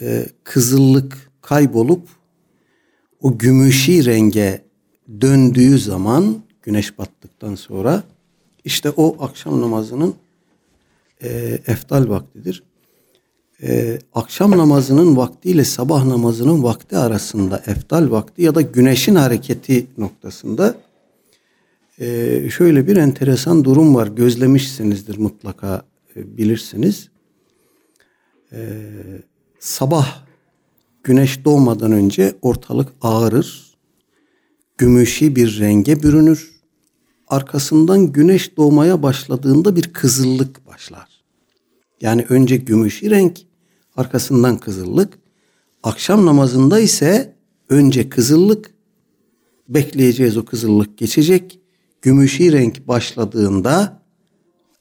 e, 0.00 0.26
kızıllık 0.44 1.30
kaybolup 1.42 2.08
o 3.20 3.38
gümüşi 3.38 4.04
renge 4.04 4.64
döndüğü 5.20 5.78
zaman 5.78 6.42
güneş 6.62 6.98
battıktan 6.98 7.54
sonra 7.54 8.02
işte 8.64 8.90
o 8.90 9.24
akşam 9.24 9.60
namazının 9.60 10.14
e, 11.22 11.28
eftal 11.66 12.08
vaktidir. 12.08 12.62
E, 13.62 13.98
akşam 14.14 14.50
namazının 14.50 15.16
vaktiyle 15.16 15.64
sabah 15.64 16.04
namazının 16.04 16.62
vakti 16.62 16.96
arasında 16.96 17.62
eftal 17.66 18.10
vakti 18.10 18.42
ya 18.42 18.54
da 18.54 18.60
güneşin 18.60 19.14
hareketi 19.14 19.86
noktasında 19.98 20.74
e, 22.02 22.50
şöyle 22.50 22.86
bir 22.86 22.96
enteresan 22.96 23.64
durum 23.64 23.94
var. 23.94 24.06
Gözlemişsinizdir 24.06 25.18
mutlaka 25.18 25.82
e, 26.16 26.36
bilirsiniz. 26.36 27.08
E, 28.52 28.80
sabah 29.58 30.24
güneş 31.04 31.44
doğmadan 31.44 31.92
önce 31.92 32.34
ortalık 32.42 32.92
ağırır. 33.00 33.76
Gümüşi 34.78 35.36
bir 35.36 35.60
renge 35.60 36.02
bürünür. 36.02 36.52
Arkasından 37.28 38.12
güneş 38.12 38.56
doğmaya 38.56 39.02
başladığında 39.02 39.76
bir 39.76 39.92
kızıllık 39.92 40.66
başlar. 40.66 41.08
Yani 42.00 42.26
önce 42.28 42.56
gümüşi 42.56 43.10
renk, 43.10 43.38
arkasından 43.96 44.58
kızıllık. 44.58 45.18
Akşam 45.82 46.26
namazında 46.26 46.80
ise 46.80 47.36
önce 47.68 48.08
kızıllık, 48.08 48.74
bekleyeceğiz 49.68 50.36
o 50.36 50.44
kızıllık 50.44 50.98
geçecek. 50.98 51.61
Gümüşi 52.02 52.52
renk 52.52 52.88
başladığında 52.88 54.02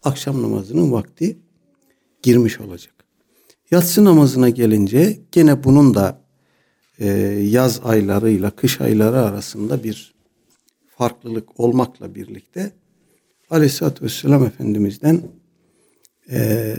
akşam 0.03 0.41
namazının 0.41 0.91
vakti 0.91 1.37
girmiş 2.21 2.59
olacak. 2.59 2.93
Yatsı 3.71 4.05
namazına 4.05 4.49
gelince 4.49 5.19
gene 5.31 5.63
bunun 5.63 5.95
da 5.95 6.21
e, 6.99 7.07
yaz 7.41 7.79
aylarıyla 7.83 8.51
kış 8.51 8.81
ayları 8.81 9.19
arasında 9.19 9.83
bir 9.83 10.13
farklılık 10.97 11.59
olmakla 11.59 12.15
birlikte 12.15 12.71
Aleyhisselatü 13.49 14.05
Vesselam 14.05 14.45
Efendimiz'den 14.45 15.21
e, 16.31 16.75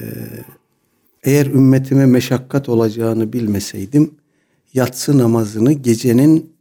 eğer 1.23 1.47
ümmetime 1.47 2.07
meşakkat 2.07 2.69
olacağını 2.69 3.33
bilmeseydim 3.33 4.15
yatsı 4.75 5.19
namazını 5.19 5.73
gecenin 5.73 6.53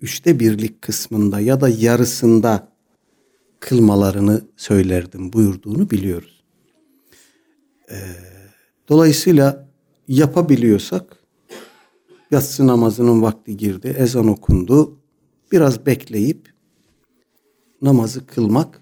üçte 0.00 0.40
birlik 0.40 0.82
kısmında 0.82 1.40
ya 1.40 1.60
da 1.60 1.68
yarısında 1.68 2.73
kılmalarını 3.64 4.42
söylerdim 4.56 5.32
buyurduğunu 5.32 5.90
biliyoruz. 5.90 6.44
Ee, 7.90 7.96
dolayısıyla 8.88 9.68
yapabiliyorsak 10.08 11.16
yatsı 12.30 12.66
namazının 12.66 13.22
vakti 13.22 13.56
girdi, 13.56 13.96
ezan 13.98 14.28
okundu. 14.28 14.98
Biraz 15.52 15.86
bekleyip 15.86 16.52
namazı 17.82 18.26
kılmak. 18.26 18.80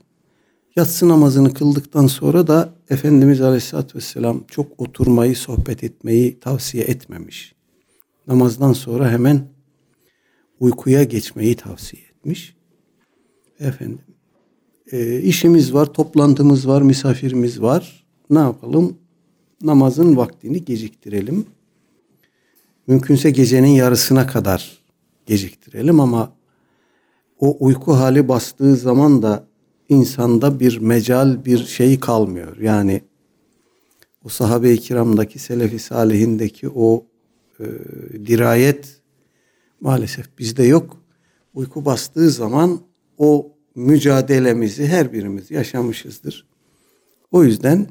Yatsı 0.76 1.08
namazını 1.08 1.54
kıldıktan 1.54 2.06
sonra 2.06 2.46
da 2.46 2.74
Efendimiz 2.90 3.40
Aleyhisselatü 3.40 3.98
Vesselam 3.98 4.44
çok 4.48 4.80
oturmayı, 4.80 5.36
sohbet 5.36 5.84
etmeyi 5.84 6.40
tavsiye 6.40 6.84
etmemiş. 6.84 7.54
Namazdan 8.26 8.72
sonra 8.72 9.10
hemen 9.10 9.48
uykuya 10.60 11.04
geçmeyi 11.04 11.56
tavsiye 11.56 12.02
etmiş. 12.02 12.56
Efendim, 13.60 14.00
e, 14.92 15.20
işimiz 15.20 15.74
var, 15.74 15.92
toplantımız 15.92 16.68
var, 16.68 16.82
misafirimiz 16.82 17.62
var. 17.62 18.04
Ne 18.30 18.38
yapalım? 18.38 18.96
Namazın 19.62 20.16
vaktini 20.16 20.64
geciktirelim. 20.64 21.46
Mümkünse 22.86 23.30
gecenin 23.30 23.68
yarısına 23.68 24.26
kadar 24.26 24.78
geciktirelim 25.26 26.00
ama 26.00 26.32
o 27.38 27.56
uyku 27.60 27.92
hali 27.92 28.28
bastığı 28.28 28.76
zaman 28.76 29.22
da 29.22 29.46
insanda 29.88 30.60
bir 30.60 30.78
mecal 30.78 31.44
bir 31.44 31.66
şey 31.66 32.00
kalmıyor. 32.00 32.56
Yani 32.56 33.02
o 34.24 34.28
sahabe-i 34.28 34.78
kiramdaki, 34.78 35.38
selefi 35.38 35.78
salihindeki 35.78 36.68
o 36.68 37.06
e, 37.60 37.64
dirayet 38.26 39.00
maalesef 39.80 40.38
bizde 40.38 40.62
yok. 40.62 40.96
Uyku 41.54 41.84
bastığı 41.84 42.30
zaman 42.30 42.80
o 43.18 43.51
mücadelemizi 43.74 44.86
her 44.86 45.12
birimiz 45.12 45.50
yaşamışızdır. 45.50 46.46
O 47.30 47.44
yüzden 47.44 47.86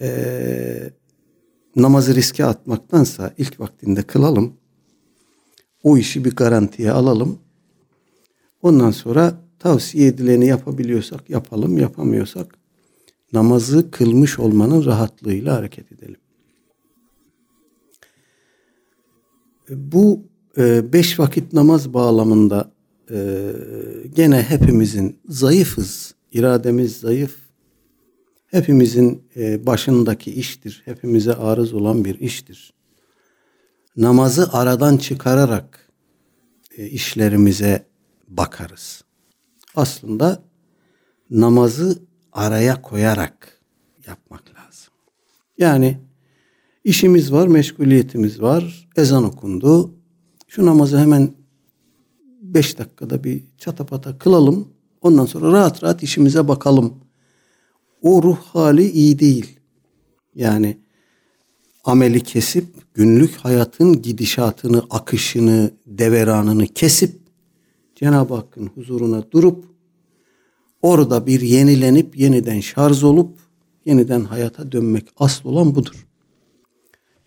e, 0.00 0.90
namazı 1.76 2.14
riske 2.14 2.44
atmaktansa 2.44 3.34
ilk 3.38 3.60
vaktinde 3.60 4.02
kılalım. 4.02 4.54
O 5.82 5.98
işi 5.98 6.24
bir 6.24 6.36
garantiye 6.36 6.92
alalım. 6.92 7.38
Ondan 8.62 8.90
sonra 8.90 9.34
tavsiye 9.58 10.08
edileni 10.08 10.46
yapabiliyorsak 10.46 11.30
yapalım, 11.30 11.78
yapamıyorsak 11.78 12.58
namazı 13.32 13.90
kılmış 13.90 14.38
olmanın 14.38 14.84
rahatlığıyla 14.84 15.56
hareket 15.56 15.92
edelim. 15.92 16.20
Bu 19.70 20.20
e, 20.58 20.92
beş 20.92 21.18
vakit 21.18 21.52
namaz 21.52 21.94
bağlamında 21.94 22.72
e, 23.12 23.52
gene 24.14 24.42
hepimizin 24.42 25.18
zayıfız, 25.28 26.14
irademiz 26.32 26.96
zayıf. 26.96 27.36
Hepimizin 28.46 29.22
e, 29.36 29.66
başındaki 29.66 30.32
iştir, 30.32 30.82
hepimize 30.84 31.34
arız 31.34 31.74
olan 31.74 32.04
bir 32.04 32.20
iştir. 32.20 32.72
Namazı 33.96 34.52
aradan 34.52 34.96
çıkararak 34.96 35.88
işlerimize 36.78 37.86
bakarız. 38.28 39.04
Aslında 39.76 40.42
namazı 41.30 42.02
araya 42.32 42.82
koyarak 42.82 43.60
yapmak 44.06 44.42
lazım. 44.48 44.92
Yani 45.58 45.98
işimiz 46.84 47.32
var, 47.32 47.48
meşguliyetimiz 47.48 48.42
var, 48.42 48.88
ezan 48.96 49.24
okundu. 49.24 49.94
Şu 50.48 50.66
namazı 50.66 50.98
hemen 50.98 51.41
beş 52.54 52.78
dakikada 52.78 53.24
bir 53.24 53.44
çatapata 53.58 54.18
kılalım. 54.18 54.68
Ondan 55.00 55.26
sonra 55.26 55.52
rahat 55.52 55.82
rahat 55.82 56.02
işimize 56.02 56.48
bakalım. 56.48 56.94
O 58.02 58.22
ruh 58.22 58.38
hali 58.38 58.90
iyi 58.90 59.18
değil. 59.18 59.60
Yani 60.34 60.78
ameli 61.84 62.20
kesip 62.20 62.66
günlük 62.94 63.36
hayatın 63.36 64.02
gidişatını, 64.02 64.82
akışını, 64.90 65.70
deveranını 65.86 66.66
kesip 66.66 67.22
Cenab-ı 67.94 68.34
Hakk'ın 68.34 68.66
huzuruna 68.66 69.24
durup 69.32 69.64
orada 70.82 71.26
bir 71.26 71.40
yenilenip 71.40 72.18
yeniden 72.18 72.60
şarj 72.60 73.04
olup 73.04 73.38
yeniden 73.84 74.24
hayata 74.24 74.72
dönmek 74.72 75.08
asıl 75.16 75.48
olan 75.48 75.74
budur. 75.74 76.06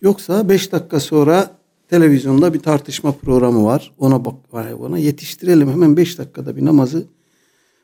Yoksa 0.01 0.49
beş 0.49 0.71
dakika 0.71 0.99
sonra 0.99 1.57
televizyonda 1.89 2.53
bir 2.53 2.59
tartışma 2.59 3.11
programı 3.11 3.65
var. 3.65 3.93
Ona 3.97 4.25
bak 4.25 4.35
ona 4.79 4.97
yetiştirelim 4.97 5.71
hemen 5.71 5.97
beş 5.97 6.17
dakikada 6.17 6.55
bir 6.55 6.65
namazı 6.65 7.05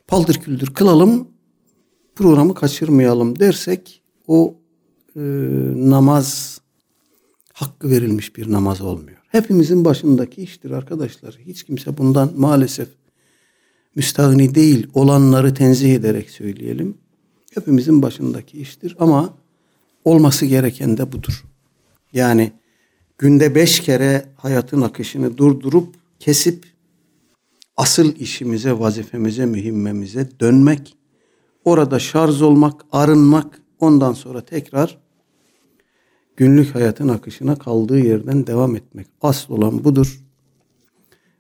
paldır 0.08 0.36
küldür 0.36 0.68
kılalım 0.68 1.28
programı 2.16 2.54
kaçırmayalım 2.54 3.40
dersek 3.40 4.02
o 4.28 4.56
e, 5.16 5.22
namaz 5.76 6.60
hakkı 7.54 7.90
verilmiş 7.90 8.36
bir 8.36 8.52
namaz 8.52 8.82
olmuyor. 8.82 9.18
Hepimizin 9.28 9.86
başındaki 9.86 10.42
iştir 10.42 10.72
arkadaşlar. 10.72 11.38
Hiç 11.46 11.64
kimse 11.64 11.98
bundan 11.98 12.32
maalesef 12.36 12.88
müstahni 13.96 14.56
değil 14.56 14.88
olanları 14.94 15.54
tenzih 15.54 15.96
ederek 15.96 16.30
söyleyelim. 16.30 16.98
Hepimizin 17.54 18.02
başındaki 18.02 18.62
iştir 18.62 18.96
ama 19.00 19.34
olması 20.06 20.46
gereken 20.46 20.98
de 20.98 21.12
budur. 21.12 21.44
Yani 22.14 22.52
günde 23.22 23.56
beş 23.56 23.80
kere 23.80 24.26
hayatın 24.36 24.82
akışını 24.82 25.38
durdurup 25.38 25.96
kesip 26.20 26.66
asıl 27.78 28.16
işimize, 28.16 28.80
vazifemize, 28.80 29.46
mühimmemize 29.46 30.30
dönmek, 30.40 30.98
orada 31.66 32.00
şarj 32.00 32.42
olmak, 32.42 32.86
arınmak, 32.92 33.62
ondan 33.80 34.14
sonra 34.14 34.42
tekrar 34.42 34.98
günlük 36.38 36.76
hayatın 36.76 37.08
akışına 37.08 37.56
kaldığı 37.56 38.00
yerden 38.00 38.48
devam 38.48 38.76
etmek. 38.76 39.08
Asıl 39.22 39.54
olan 39.54 39.84
budur. 39.84 40.22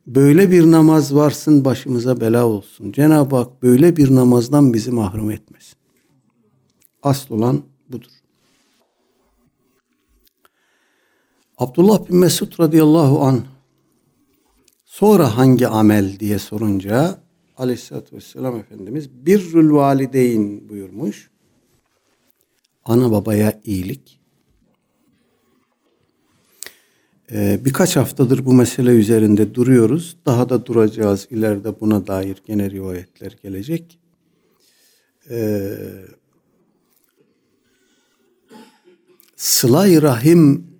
Böyle 0.08 0.52
bir 0.52 0.72
namaz 0.72 1.15
varsın 1.15 1.65
başımıza 1.65 2.22
bela 2.22 2.46
olsun. 2.46 2.91
Cenab-ı 2.91 3.36
Hak 3.36 3.63
böyle 3.63 3.98
bir 3.98 4.15
namazdan 4.15 4.74
bizi 4.74 4.91
mahrum 4.91 5.32
etmesin. 5.32 5.78
Asıl 7.04 7.36
olan 7.36 7.62
budur. 7.89 8.20
Abdullah 11.62 12.10
bin 12.10 12.17
Mesud 12.17 12.60
radıyallahu 12.60 13.21
an 13.21 13.45
sonra 14.86 15.38
hangi 15.38 15.67
amel 15.67 16.19
diye 16.19 16.39
sorunca 16.39 17.21
aleyhissalatü 17.58 18.15
vesselam 18.15 18.60
Efendimiz 18.60 19.10
birrül 19.26 19.71
valideyn 19.71 20.69
buyurmuş. 20.69 21.32
Ana 22.86 23.12
babaya 23.12 23.62
iyilik. 23.65 24.19
Ee, 27.32 27.60
birkaç 27.65 27.95
haftadır 27.95 28.45
bu 28.45 28.54
mesele 28.54 28.91
üzerinde 28.91 29.56
duruyoruz. 29.56 30.17
Daha 30.26 30.50
da 30.50 30.65
duracağız. 30.65 31.28
İleride 31.30 31.80
buna 31.80 32.08
dair 32.08 32.41
gene 32.45 32.71
rivayetler 32.71 33.38
gelecek. 33.43 34.00
Ee, 35.30 35.78
sıla 39.36 40.02
rahim 40.02 40.70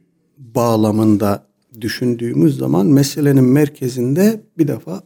bağlamında 0.56 1.48
düşündüğümüz 1.82 2.58
zaman 2.58 2.86
meselenin 2.86 3.44
merkezinde 3.44 4.44
bir 4.58 4.68
defa 4.68 5.04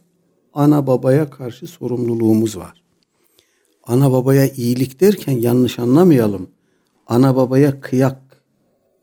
ana 0.52 0.86
babaya 0.86 1.30
karşı 1.30 1.66
sorumluluğumuz 1.66 2.56
var. 2.56 2.82
Ana 3.84 4.12
babaya 4.12 4.48
iyilik 4.48 5.00
derken 5.00 5.32
yanlış 5.32 5.78
anlamayalım. 5.78 6.50
Ana 7.06 7.36
babaya 7.36 7.80
kıyak 7.80 8.42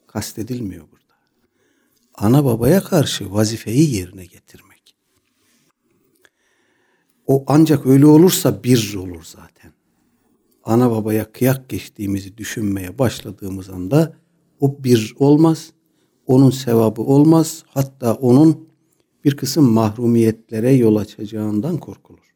kastedilmiyor 0.08 0.84
burada. 0.92 1.14
Ana 2.16 2.46
babaya 2.46 2.84
karşı 2.84 3.34
vazifeyi 3.34 3.96
yerine 3.96 4.26
getirmek. 4.26 4.96
O 7.28 7.44
ancak 7.48 7.86
öyle 7.86 8.06
olursa 8.06 8.64
bir 8.64 8.96
olur 8.96 9.24
zaten. 9.24 9.72
Ana 10.64 10.92
babaya 10.92 11.32
kıyak 11.32 11.70
geçtiğimizi 11.70 12.38
düşünmeye 12.38 13.00
başladığımız 13.00 13.70
anda 13.70 14.18
o 14.60 14.84
bir 14.84 15.16
olmaz 15.20 15.74
onun 16.28 16.50
sevabı 16.50 17.02
olmaz. 17.02 17.64
Hatta 17.68 18.14
onun 18.14 18.70
bir 19.26 19.38
kısım 19.38 19.72
mahrumiyetlere 19.72 20.72
yol 20.72 20.96
açacağından 20.96 21.78
korkulur. 21.78 22.34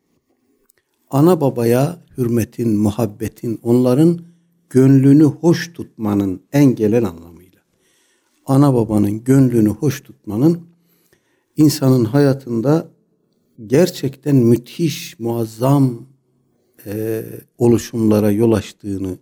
Ana 1.09 1.41
babaya 1.41 1.99
hürmetin, 2.17 2.77
muhabbetin, 2.77 3.59
onların 3.63 4.21
gönlünü 4.69 5.23
hoş 5.23 5.73
tutmanın 5.73 6.41
en 6.53 6.75
gelen 6.75 7.03
anlamıyla. 7.03 7.61
Ana 8.45 8.73
babanın 8.73 9.23
gönlünü 9.23 9.69
hoş 9.69 10.01
tutmanın 10.01 10.59
insanın 11.57 12.05
hayatında 12.05 12.89
gerçekten 13.67 14.35
müthiş, 14.35 15.19
muazzam 15.19 16.07
e, 16.85 17.23
oluşumlara 17.57 18.31
yol 18.31 18.51
açtığını, 18.51 19.17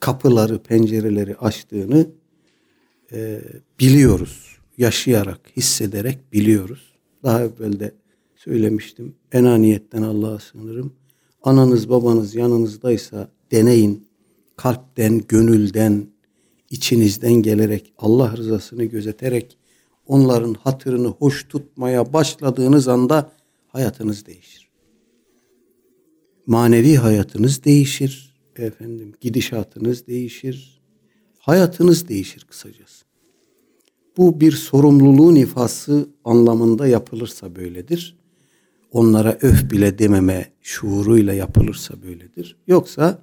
kapıları, 0.00 0.62
pencereleri 0.62 1.36
açtığını 1.36 2.06
e, 3.12 3.40
biliyoruz. 3.80 4.56
Yaşayarak, 4.78 5.40
hissederek 5.56 6.32
biliyoruz. 6.32 6.92
Daha 7.22 7.42
evvel 7.42 7.80
de 7.80 7.94
söylemiştim. 8.36 9.14
Enaniyetten 9.32 10.02
Allah'a 10.02 10.38
sığınırım. 10.38 10.92
Ananız 11.42 11.88
babanız 11.88 12.34
yanınızdaysa 12.34 13.28
deneyin. 13.50 14.06
Kalpten, 14.56 15.22
gönülden, 15.28 16.06
içinizden 16.70 17.32
gelerek, 17.32 17.92
Allah 17.98 18.36
rızasını 18.36 18.84
gözeterek 18.84 19.58
onların 20.06 20.54
hatırını 20.54 21.08
hoş 21.08 21.48
tutmaya 21.48 22.12
başladığınız 22.12 22.88
anda 22.88 23.32
hayatınız 23.66 24.26
değişir. 24.26 24.68
Manevi 26.46 26.94
hayatınız 26.94 27.64
değişir. 27.64 28.32
Efendim, 28.56 29.12
gidişatınız 29.20 30.06
değişir. 30.06 30.81
Hayatınız 31.42 32.08
değişir 32.08 32.44
kısacası. 32.44 33.04
Bu 34.16 34.40
bir 34.40 34.52
sorumluluğun 34.52 35.34
ifası 35.34 36.08
anlamında 36.24 36.86
yapılırsa 36.86 37.56
böyledir. 37.56 38.16
Onlara 38.92 39.38
öf 39.42 39.70
bile 39.70 39.98
dememe 39.98 40.52
şuuruyla 40.62 41.32
yapılırsa 41.32 42.02
böyledir. 42.02 42.56
Yoksa 42.66 43.22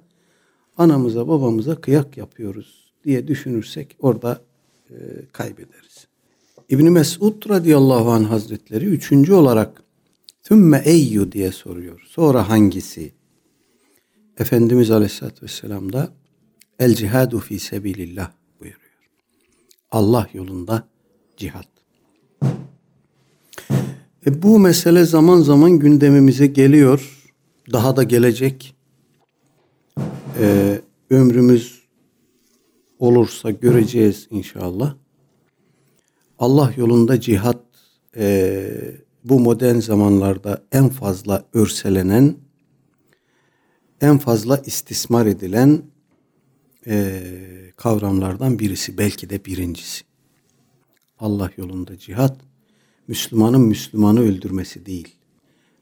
anamıza 0.76 1.28
babamıza 1.28 1.80
kıyak 1.80 2.16
yapıyoruz 2.16 2.92
diye 3.04 3.28
düşünürsek 3.28 3.96
orada 4.00 4.40
e, 4.90 4.94
kaybederiz. 5.32 6.06
İbn 6.68 6.90
Mesud 6.90 7.48
radıyallahu 7.48 8.10
anh 8.10 8.30
hazretleri 8.30 8.84
üçüncü 8.84 9.32
olarak 9.32 9.82
tümme 10.42 10.82
eyyu 10.84 11.32
diye 11.32 11.52
soruyor. 11.52 12.06
Sonra 12.08 12.48
hangisi? 12.48 13.12
Efendimiz 14.38 14.90
aleyhissalatü 14.90 15.42
vesselam 15.42 15.92
da 15.92 16.19
el 16.80 16.94
cihadu 16.94 17.38
fi 17.38 17.58
sebilillah 17.58 18.30
Allah 19.90 20.28
yolunda 20.32 20.88
cihat. 21.36 21.66
E 24.26 24.42
bu 24.42 24.58
mesele 24.58 25.04
zaman 25.04 25.40
zaman 25.40 25.78
gündemimize 25.78 26.46
geliyor. 26.46 27.30
Daha 27.72 27.96
da 27.96 28.02
gelecek. 28.02 28.74
E, 30.38 30.80
ömrümüz 31.10 31.80
olursa 32.98 33.50
göreceğiz 33.50 34.26
inşallah. 34.30 34.94
Allah 36.38 36.72
yolunda 36.76 37.20
cihat 37.20 37.64
e, 38.16 38.70
bu 39.24 39.40
modern 39.40 39.78
zamanlarda 39.78 40.62
en 40.72 40.88
fazla 40.88 41.44
örselenen, 41.54 42.36
en 44.00 44.18
fazla 44.18 44.56
istismar 44.66 45.26
edilen 45.26 45.82
e, 46.86 47.22
kavramlardan 47.76 48.58
birisi, 48.58 48.98
belki 48.98 49.30
de 49.30 49.44
birincisi. 49.44 50.04
Allah 51.18 51.50
yolunda 51.56 51.98
cihat, 51.98 52.40
Müslümanın 53.08 53.60
Müslümanı 53.60 54.20
öldürmesi 54.20 54.86
değil. 54.86 55.16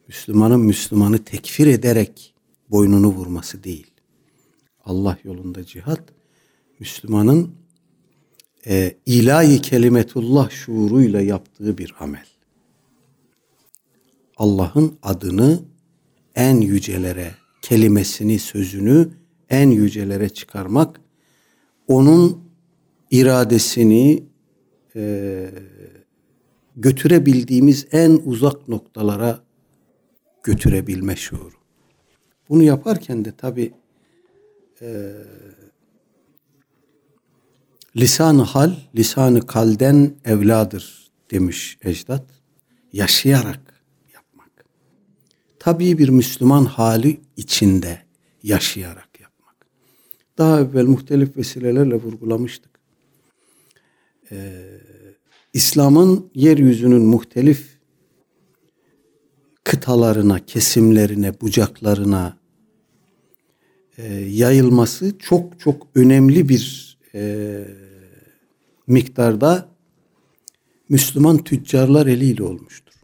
Müslümanın 0.09 0.61
Müslümanı 0.61 1.25
tekfir 1.25 1.67
ederek 1.67 2.35
boynunu 2.71 3.09
vurması 3.09 3.65
değil. 3.65 3.87
Allah 4.85 5.19
yolunda 5.25 5.67
cihat, 5.67 6.03
Müslümanın 6.79 7.55
e, 8.67 8.97
ilahi 9.07 9.61
kelimetullah 9.61 10.51
şuuruyla 10.51 11.21
yaptığı 11.21 11.79
bir 11.79 11.95
amel. 12.01 12.27
Allah'ın 14.37 14.99
adını 15.03 15.61
en 16.35 16.61
yücelere, 16.61 17.35
kelimesini, 17.63 18.39
sözünü 18.39 19.11
en 19.51 19.71
yücelere 19.71 20.29
çıkarmak, 20.29 21.01
onun 21.89 22.45
iradesini 23.11 24.25
e, 24.97 25.51
götürebildiğimiz 26.77 27.87
en 27.93 28.21
uzak 28.25 28.69
noktalara 28.69 29.41
götürebilme 30.43 31.17
şuuru. 31.17 31.55
Bunu 32.49 32.63
yaparken 32.63 33.25
de 33.25 33.33
tabi 33.33 33.73
e, 34.83 35.13
lisan 37.97 38.39
hal, 38.39 38.73
lisanı 38.97 39.47
kalden 39.47 40.15
evladır 40.25 41.11
demiş 41.31 41.79
ecdat. 41.83 42.25
Yaşayarak 42.93 43.83
yapmak. 44.15 44.65
Tabii 45.59 45.99
bir 45.99 46.09
Müslüman 46.09 46.65
hali 46.65 47.21
içinde 47.37 48.03
yaşayarak 48.43 49.08
daha 50.39 50.61
evvel 50.61 50.87
muhtelif 50.87 51.37
vesilelerle 51.37 51.95
vurgulamıştık. 51.95 52.71
Ee, 54.33 54.65
İslam'ın 55.53 56.31
yeryüzünün 56.35 57.03
muhtelif 57.03 57.79
kıtalarına, 59.65 60.47
kesimlerine, 60.47 61.41
bucaklarına 61.41 62.39
e, 63.99 64.15
yayılması 64.15 65.19
çok 65.19 65.61
çok 65.61 65.87
önemli 65.95 66.49
bir 66.49 66.97
e, 67.15 67.65
miktarda 68.87 69.69
Müslüman 70.89 71.39
tüccarlar 71.45 72.07
eliyle 72.07 72.43
olmuştur. 72.43 72.95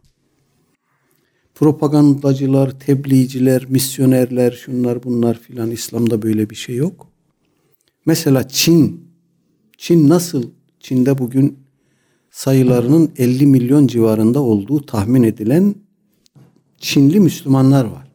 Propagandacılar, 1.55 2.79
tebliğciler, 2.79 3.65
misyonerler, 3.69 4.51
şunlar 4.51 5.03
bunlar 5.03 5.39
filan 5.39 5.71
İslam'da 5.71 6.21
böyle 6.21 6.49
bir 6.49 6.55
şey 6.55 6.75
yok. 6.75 7.14
Mesela 8.05 8.47
Çin, 8.47 9.11
Çin 9.77 10.09
nasıl 10.09 10.51
Çin'de 10.79 11.17
bugün 11.17 11.59
sayılarının 12.31 13.11
50 13.17 13.45
milyon 13.45 13.87
civarında 13.87 14.39
olduğu 14.39 14.85
tahmin 14.85 15.23
edilen 15.23 15.75
Çinli 16.77 17.19
Müslümanlar 17.19 17.85
var. 17.85 18.11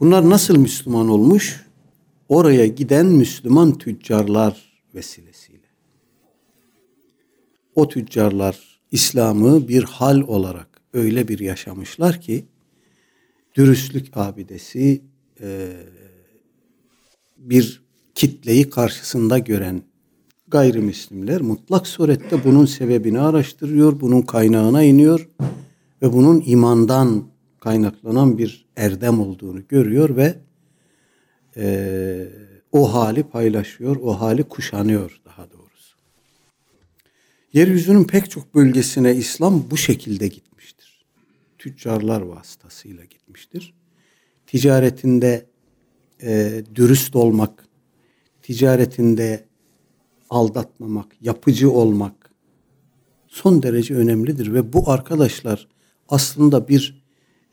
Bunlar 0.00 0.30
nasıl 0.30 0.58
Müslüman 0.58 1.08
olmuş? 1.08 1.66
Oraya 2.28 2.66
giden 2.66 3.06
Müslüman 3.06 3.78
tüccarlar 3.78 4.82
vesilesiyle. 4.94 5.66
O 7.74 7.88
tüccarlar 7.88 8.80
İslam'ı 8.90 9.68
bir 9.68 9.82
hal 9.82 10.20
olarak 10.20 10.80
öyle 10.92 11.28
bir 11.28 11.38
yaşamışlar 11.38 12.20
ki 12.20 12.44
dürüstlük 13.54 14.16
abidesi 14.16 15.02
e, 15.40 15.76
bir 17.44 17.82
kitleyi 18.14 18.70
karşısında 18.70 19.38
gören 19.38 19.82
gayrimüslimler 20.48 21.40
mutlak 21.40 21.86
surette 21.86 22.44
bunun 22.44 22.64
sebebini 22.66 23.20
araştırıyor, 23.20 24.00
bunun 24.00 24.22
kaynağına 24.22 24.82
iniyor 24.82 25.28
ve 26.02 26.12
bunun 26.12 26.42
imandan 26.46 27.28
kaynaklanan 27.60 28.38
bir 28.38 28.66
erdem 28.76 29.20
olduğunu 29.20 29.66
görüyor 29.68 30.16
ve 30.16 30.38
e, 31.56 32.28
o 32.72 32.94
hali 32.94 33.22
paylaşıyor, 33.22 33.96
o 33.96 34.20
hali 34.20 34.42
kuşanıyor 34.42 35.20
daha 35.24 35.50
doğrusu. 35.50 35.96
Yeryüzünün 37.52 38.04
pek 38.04 38.30
çok 38.30 38.54
bölgesine 38.54 39.14
İslam 39.14 39.70
bu 39.70 39.76
şekilde 39.76 40.28
gitmiştir. 40.28 41.06
Tüccarlar 41.58 42.20
vasıtasıyla 42.20 43.04
gitmiştir. 43.04 43.74
Ticaretinde 44.46 45.46
e, 46.24 46.62
dürüst 46.74 47.16
olmak, 47.16 47.64
ticaretinde 48.42 49.44
aldatmamak, 50.30 51.06
yapıcı 51.20 51.70
olmak 51.70 52.24
son 53.34 53.62
derece 53.62 53.94
önemlidir 53.94 54.54
ve 54.54 54.72
bu 54.72 54.90
arkadaşlar 54.90 55.68
aslında 56.08 56.68
bir 56.68 57.04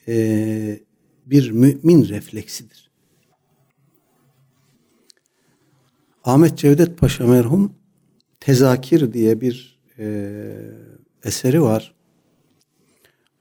e, 0.08 0.80
bir 1.26 1.52
mümin 1.52 2.10
refleksidir. 2.10 2.92
Ahmet 6.24 6.58
Cevdet 6.58 6.98
Paşa 6.98 7.28
merhum 7.28 7.74
Tezakir 8.40 9.14
diye 9.14 9.42
bir 9.42 9.80
e, 10.00 10.32
eseri 11.24 11.62
var. 11.62 11.96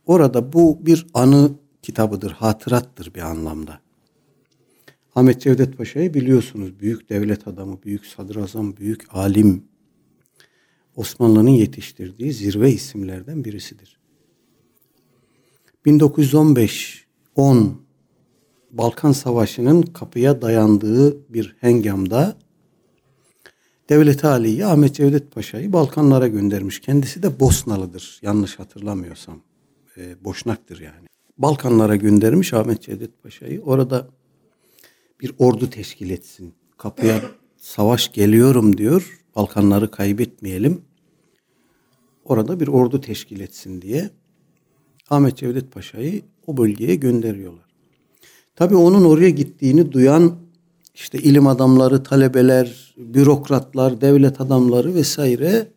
Orada 0.07 0.53
bu 0.53 0.87
bir 0.87 1.07
anı 1.15 1.51
kitabıdır, 1.83 2.31
hatırattır 2.31 3.15
bir 3.15 3.21
anlamda. 3.21 3.81
Ahmet 5.15 5.41
Cevdet 5.41 5.77
Paşa'yı 5.79 6.15
biliyorsunuz. 6.15 6.81
Büyük 6.81 7.11
devlet 7.11 7.49
adamı, 7.49 7.83
büyük 7.83 8.07
sadrazam, 8.07 8.77
büyük 8.77 9.15
alim. 9.15 9.65
Osmanlı'nın 10.97 11.51
yetiştirdiği 11.51 12.33
zirve 12.33 12.73
isimlerden 12.73 13.45
birisidir. 13.45 14.01
1915 15.85 17.07
10 17.37 17.83
Balkan 18.71 19.13
Savaşı'nın 19.13 19.83
kapıya 19.83 20.43
dayandığı 20.43 21.33
bir 21.35 21.57
hengamda 21.61 22.37
Devlet 23.89 24.25
Ali'yi 24.25 24.67
Ahmet 24.67 24.95
Cevdet 24.95 25.33
Paşa'yı 25.33 25.73
Balkanlara 25.73 26.29
göndermiş. 26.29 26.81
Kendisi 26.81 27.23
de 27.23 27.41
Bosnalıdır 27.41 28.21
yanlış 28.23 28.59
hatırlamıyorsam. 28.59 29.41
E, 29.97 30.25
Boşnaktır 30.25 30.81
yani. 30.81 31.07
Balkanlara 31.39 31.97
göndermiş 31.97 32.55
Ahmet 32.55 32.83
Cevdet 32.83 33.23
Paşa'yı. 33.23 33.63
Orada 33.63 34.09
bir 35.21 35.33
ordu 35.39 35.71
teşkil 35.71 36.11
etsin. 36.11 36.55
Kapıya 36.79 37.23
savaş 37.57 38.13
geliyorum 38.13 38.79
diyor. 38.79 39.21
Balkanları 39.37 39.91
kaybetmeyelim. 39.91 40.83
Orada 42.25 42.61
bir 42.61 42.69
ordu 42.69 43.01
teşkil 43.01 43.41
etsin 43.41 43.83
diye 43.83 44.11
Ahmet 45.11 45.37
Cevdet 45.37 45.73
Paşa'yı 45.73 46.23
o 46.47 46.57
bölgeye 46.57 46.95
gönderiyorlar. 46.95 47.65
Tabi 48.57 48.77
onun 48.77 49.05
oraya 49.05 49.31
gittiğini 49.31 49.93
duyan 49.93 50.37
işte 50.95 51.19
ilim 51.19 51.47
adamları, 51.47 52.03
talebeler, 52.03 52.95
bürokratlar, 52.97 54.01
devlet 54.01 54.41
adamları 54.41 54.95
vesaire 54.95 55.69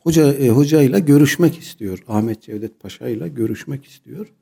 hoca 0.00 0.32
e, 0.32 0.48
hocayla 0.48 0.98
görüşmek 0.98 1.58
istiyor. 1.58 1.98
Ahmet 2.08 2.42
Cevdet 2.42 2.80
Paşa 2.80 3.08
ile 3.08 3.28
görüşmek 3.28 3.84
istiyor. 3.84 4.32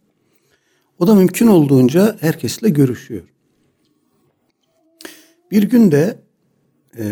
O 0.99 1.07
da 1.07 1.15
mümkün 1.15 1.47
olduğunca 1.47 2.17
herkesle 2.21 2.69
görüşüyor. 2.69 3.34
Bir 5.55 5.63
gün 5.63 5.93
de 5.93 6.19
e, 6.99 7.05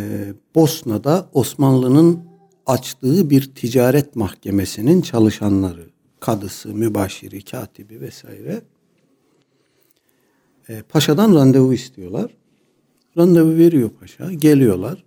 Bosna'da 0.54 1.28
Osmanlı'nın 1.32 2.20
açtığı 2.66 3.30
bir 3.30 3.54
ticaret 3.54 4.16
mahkemesinin 4.16 5.00
çalışanları, 5.00 5.86
kadısı, 6.20 6.74
mübaşiri, 6.74 7.44
katibi 7.44 8.00
vesaire 8.00 8.62
e, 10.68 10.82
paşadan 10.82 11.34
randevu 11.34 11.74
istiyorlar. 11.74 12.36
Randevu 13.18 13.56
veriyor 13.56 13.90
paşa, 14.00 14.32
geliyorlar. 14.32 15.04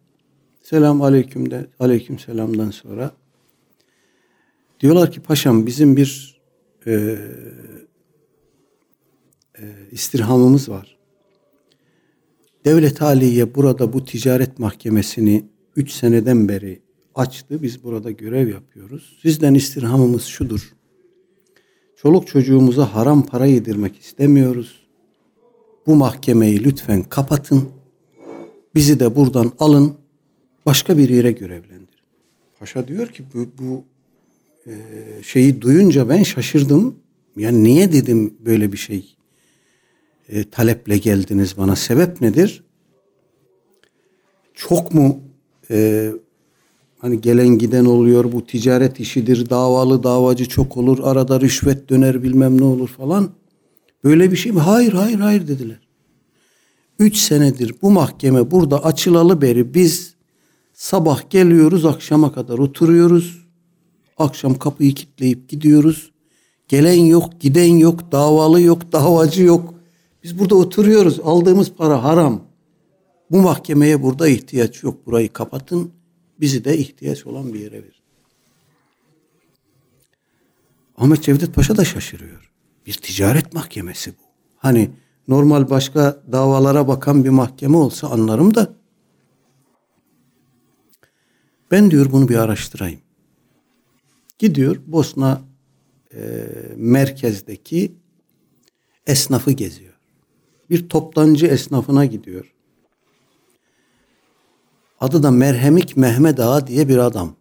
Selam 0.62 1.02
aleyküm 1.02 1.52
de 1.52 1.68
aleyküm 1.80 2.20
selamdan 2.20 2.72
sonra 2.72 3.12
diyorlar 4.80 5.12
ki 5.12 5.20
paşam 5.20 5.66
bizim 5.66 5.98
bir 5.98 6.42
e, 6.88 7.18
e, 9.60 9.64
istirhamımız 9.92 10.70
var. 10.70 10.95
Devlet 12.66 13.02
Aliye 13.02 13.56
burada 13.56 13.94
bu 13.94 14.06
ticaret 14.06 14.60
mahkemesini 14.60 15.46
3 15.76 15.92
seneden 15.92 16.50
beri 16.50 16.80
açtı. 17.16 17.64
Biz 17.64 17.84
burada 17.84 18.12
görev 18.12 18.48
yapıyoruz. 18.48 19.18
Sizden 19.22 19.54
istirhamımız 19.54 20.24
şudur. 20.24 20.74
Çoluk 21.96 22.28
çocuğumuza 22.28 22.96
haram 22.96 23.26
para 23.26 23.46
yedirmek 23.46 24.00
istemiyoruz. 24.00 24.80
Bu 25.88 25.96
mahkemeyi 25.96 26.64
lütfen 26.64 27.04
kapatın. 27.04 27.70
Bizi 28.76 29.00
de 29.00 29.16
buradan 29.16 29.52
alın. 29.60 29.94
Başka 30.66 30.98
bir 30.98 31.10
yere 31.10 31.32
görevlendir. 31.32 32.04
Paşa 32.60 32.88
diyor 32.88 33.08
ki 33.08 33.24
bu, 33.34 33.48
bu 33.60 33.84
e, 34.68 34.74
şeyi 35.24 35.62
duyunca 35.62 36.10
ben 36.10 36.24
şaşırdım. 36.24 36.96
Yani 37.38 37.64
niye 37.64 37.92
dedim 37.92 38.34
böyle 38.46 38.72
bir 38.72 38.78
şey 38.78 39.15
e, 40.30 40.50
taleple 40.50 40.98
geldiniz 40.98 41.58
bana? 41.58 41.76
Sebep 41.76 42.22
nedir? 42.22 42.64
Çok 44.54 44.94
mu 44.94 45.20
e, 45.72 46.12
hani 47.00 47.22
gelen 47.22 47.48
giden 47.48 47.86
oluyor 47.86 48.32
bu 48.32 48.46
ticaret 48.46 49.00
işidir 49.00 49.50
davalı 49.50 50.04
davacı 50.04 50.50
çok 50.50 50.78
olur 50.78 51.00
arada 51.04 51.42
rüşvet 51.42 51.90
döner 51.90 52.24
bilmem 52.24 52.58
ne 52.62 52.64
olur 52.64 52.88
falan. 52.88 53.30
Böyle 54.04 54.32
bir 54.32 54.38
şey 54.38 54.52
mi? 54.52 54.60
Hayır 54.60 54.94
hayır 54.94 55.20
hayır 55.20 55.48
dediler. 55.48 55.80
Üç 57.00 57.18
senedir 57.18 57.76
bu 57.82 57.92
mahkeme 57.92 58.52
burada 58.52 58.86
açılalı 58.86 59.42
beri 59.42 59.74
biz 59.74 60.16
sabah 60.74 61.30
geliyoruz 61.30 61.86
akşama 61.86 62.34
kadar 62.34 62.58
oturuyoruz. 62.58 63.46
Akşam 64.18 64.56
kapıyı 64.56 64.94
kilitleyip 64.94 65.50
gidiyoruz. 65.50 66.12
Gelen 66.68 67.06
yok, 67.06 67.40
giden 67.40 67.78
yok, 67.78 68.12
davalı 68.12 68.62
yok, 68.62 68.92
davacı 68.92 69.44
yok. 69.44 69.75
Biz 70.26 70.40
burada 70.40 70.56
oturuyoruz. 70.56 71.20
Aldığımız 71.20 71.72
para 71.72 72.04
haram. 72.04 72.44
Bu 73.32 73.42
mahkemeye 73.42 74.04
burada 74.04 74.28
ihtiyaç 74.28 74.84
yok. 74.84 75.06
Burayı 75.06 75.34
kapatın. 75.34 75.92
Bizi 76.40 76.66
de 76.66 76.78
ihtiyaç 76.78 77.26
olan 77.26 77.54
bir 77.54 77.60
yere 77.60 77.84
verin. 77.84 77.94
Ahmet 80.98 81.24
Cevdet 81.24 81.54
Paşa 81.54 81.78
da 81.78 81.86
şaşırıyor. 81.86 82.52
Bir 82.86 82.94
ticaret 82.94 83.54
mahkemesi 83.54 84.12
bu. 84.12 84.24
Hani 84.58 84.92
normal 85.28 85.70
başka 85.70 86.24
davalara 86.32 86.88
bakan 86.88 87.24
bir 87.24 87.30
mahkeme 87.30 87.78
olsa 87.78 88.10
anlarım 88.10 88.56
da 88.56 88.74
ben 91.72 91.92
diyor 91.92 92.12
bunu 92.12 92.30
bir 92.30 92.36
araştırayım. 92.36 93.00
Gidiyor 94.40 94.82
Bosna 94.88 95.42
e, 96.14 96.46
merkezdeki 96.76 97.96
esnafı 99.08 99.52
geziyor 99.52 99.85
bir 100.70 100.90
toptancı 100.90 101.48
esnafına 101.48 102.06
gidiyor. 102.06 102.54
Adı 105.00 105.24
da 105.24 105.32
Merhemik 105.32 105.98
Mehmet 105.98 106.40
Ağa 106.40 106.68
diye 106.68 106.88
bir 106.88 106.98
adam. 106.98 107.36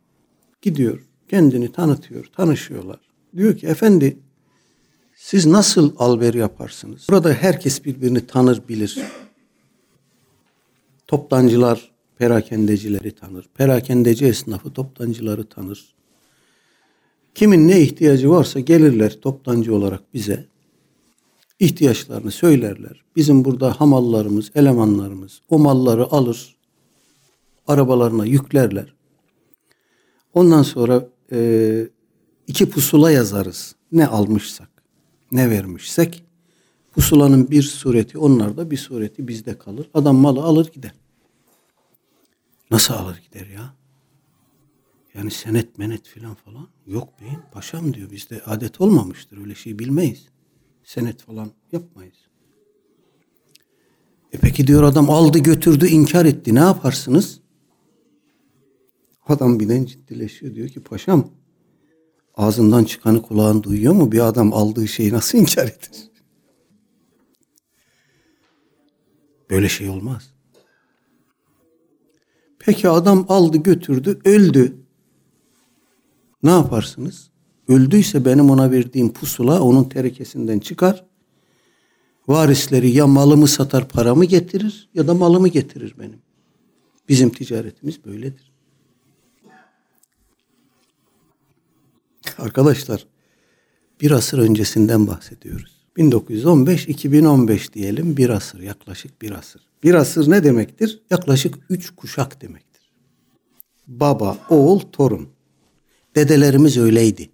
Gidiyor, 0.63 1.07
kendini 1.29 1.73
tanıtıyor, 1.73 2.25
tanışıyorlar. 2.37 3.01
Diyor 3.37 3.57
ki 3.57 3.67
efendi 3.67 4.17
siz 5.17 5.47
nasıl 5.47 5.93
alver 5.99 6.35
yaparsınız? 6.35 7.07
Burada 7.11 7.33
herkes 7.33 7.85
birbirini 7.85 8.27
tanır, 8.27 8.63
bilir. 8.69 8.99
Toptancılar 11.07 11.91
perakendecileri 12.19 13.11
tanır. 13.11 13.49
Perakendeci 13.55 14.27
esnafı 14.27 14.73
toptancıları 14.73 15.45
tanır. 15.45 15.95
Kimin 17.35 17.69
ne 17.69 17.81
ihtiyacı 17.81 18.31
varsa 18.31 18.61
gelirler 18.61 19.21
toptancı 19.21 19.75
olarak 19.75 20.15
bize 20.15 20.47
ihtiyaçlarını 21.61 22.31
söylerler. 22.31 23.05
Bizim 23.17 23.45
burada 23.45 23.81
hamallarımız, 23.81 24.51
elemanlarımız 24.55 25.41
o 25.49 25.59
malları 25.59 26.05
alır, 26.13 26.57
arabalarına 27.67 28.25
yüklerler. 28.27 28.95
Ondan 30.35 30.63
sonra 30.63 31.09
e, 31.33 31.89
iki 32.47 32.71
pusula 32.71 33.11
yazarız. 33.11 33.75
Ne 33.93 34.07
almışsak, 34.07 34.69
ne 35.33 35.51
vermişsek. 35.51 36.25
Pusulanın 36.93 37.51
bir 37.51 37.63
sureti 37.63 38.19
onlarda, 38.19 38.71
bir 38.71 38.77
sureti 38.77 39.29
bizde 39.29 39.59
kalır. 39.59 39.91
Adam 39.95 40.17
malı 40.17 40.43
alır 40.43 40.73
gider. 40.73 40.95
Nasıl 42.71 42.95
alır 42.95 43.23
gider 43.27 43.47
ya? 43.47 43.75
Yani 45.15 45.31
senet 45.31 45.79
menet 45.79 46.09
filan 46.09 46.35
falan. 46.35 46.69
Yok 46.87 47.09
beyim 47.21 47.43
paşam 47.53 47.95
diyor 47.95 48.11
bizde 48.11 48.43
adet 48.47 48.81
olmamıştır 48.81 49.39
öyle 49.39 49.55
şey 49.55 49.79
bilmeyiz. 49.79 50.29
Senet 50.85 51.23
falan 51.23 51.51
yapmayız. 51.73 52.17
E 54.33 54.39
peki 54.39 54.67
diyor 54.67 54.83
adam 54.83 55.11
aldı 55.11 55.39
götürdü 55.39 55.87
inkar 55.87 56.25
etti 56.25 56.55
ne 56.55 56.59
yaparsınız? 56.59 57.41
Adam 59.27 59.61
birden 59.61 59.85
ciddileşiyor 59.85 60.55
diyor 60.55 60.69
ki 60.69 60.81
paşam 60.81 61.31
ağzından 62.35 62.85
çıkanı 62.85 63.23
kulağın 63.23 63.63
duyuyor 63.63 63.95
mu? 63.95 64.13
Bir 64.13 64.21
adam 64.21 64.53
aldığı 64.53 64.89
şeyi 64.89 65.13
nasıl 65.13 65.39
inkar 65.39 65.65
eder? 65.65 66.11
Böyle 69.51 69.69
şey 69.69 69.89
olmaz. 69.89 70.35
Peki 72.59 72.89
adam 72.89 73.27
aldı 73.29 73.57
götürdü 73.57 74.21
öldü. 74.25 74.77
Ne 76.43 76.51
yaparsınız? 76.51 77.31
Öldüyse 77.69 78.25
benim 78.25 78.51
ona 78.51 78.71
verdiğim 78.71 79.13
pusula 79.13 79.63
onun 79.63 79.85
terekesinden 79.85 80.59
çıkar. 80.59 81.05
Varisleri 82.29 82.91
ya 82.91 83.07
malımı 83.07 83.49
satar 83.49 83.89
paramı 83.89 84.25
getirir 84.25 84.89
ya 84.95 85.07
da 85.07 85.15
malımı 85.15 85.49
getirir 85.49 85.95
benim. 85.99 86.19
Bizim 87.09 87.31
ticaretimiz 87.31 88.05
böyledir. 88.05 88.53
Arkadaşlar 92.39 93.07
bir 94.01 94.11
asır 94.11 94.39
öncesinden 94.39 95.07
bahsediyoruz. 95.07 95.75
1915-2015 95.97 97.73
diyelim 97.73 98.17
bir 98.17 98.29
asır 98.29 98.61
yaklaşık 98.61 99.23
bir 99.23 99.31
asır. 99.31 99.63
Bir 99.83 99.95
asır 99.95 100.31
ne 100.31 100.45
demektir? 100.45 101.03
Yaklaşık 101.11 101.55
üç 101.71 101.91
kuşak 101.91 102.43
demektir. 102.43 102.91
Baba, 103.87 104.39
oğul, 104.51 104.81
torun. 104.81 105.29
Dedelerimiz 106.15 106.79
öyleydi. 106.79 107.31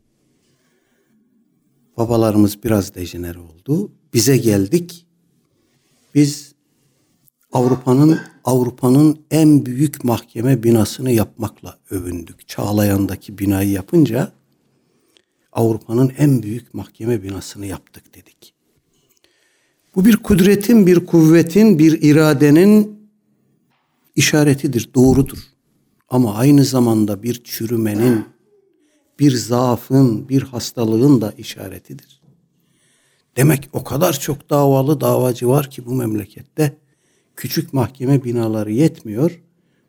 Babalarımız 2.00 2.64
biraz 2.64 2.94
dejener 2.94 3.34
oldu. 3.34 3.92
Bize 4.14 4.36
geldik. 4.36 5.06
Biz 6.14 6.54
Avrupa'nın 7.52 8.18
Avrupa'nın 8.44 9.18
en 9.30 9.66
büyük 9.66 10.04
mahkeme 10.04 10.62
binasını 10.62 11.10
yapmakla 11.10 11.78
övündük. 11.90 12.48
Çağlayan'daki 12.48 13.38
binayı 13.38 13.70
yapınca 13.70 14.32
Avrupa'nın 15.52 16.12
en 16.18 16.42
büyük 16.42 16.74
mahkeme 16.74 17.22
binasını 17.22 17.66
yaptık 17.66 18.14
dedik. 18.14 18.54
Bu 19.96 20.04
bir 20.04 20.16
kudretin, 20.16 20.86
bir 20.86 21.06
kuvvetin, 21.06 21.78
bir 21.78 22.02
iradenin 22.02 23.00
işaretidir, 24.16 24.90
doğrudur. 24.94 25.38
Ama 26.08 26.34
aynı 26.34 26.64
zamanda 26.64 27.22
bir 27.22 27.44
çürümenin, 27.44 28.24
bir 29.20 29.32
zaafın, 29.32 30.28
bir 30.28 30.42
hastalığın 30.42 31.20
da 31.20 31.32
işaretidir. 31.38 32.20
Demek 33.36 33.68
o 33.72 33.84
kadar 33.84 34.20
çok 34.20 34.50
davalı 34.50 35.00
davacı 35.00 35.48
var 35.48 35.70
ki 35.70 35.86
bu 35.86 35.94
memlekette 35.94 36.76
küçük 37.36 37.72
mahkeme 37.72 38.24
binaları 38.24 38.72
yetmiyor. 38.72 39.40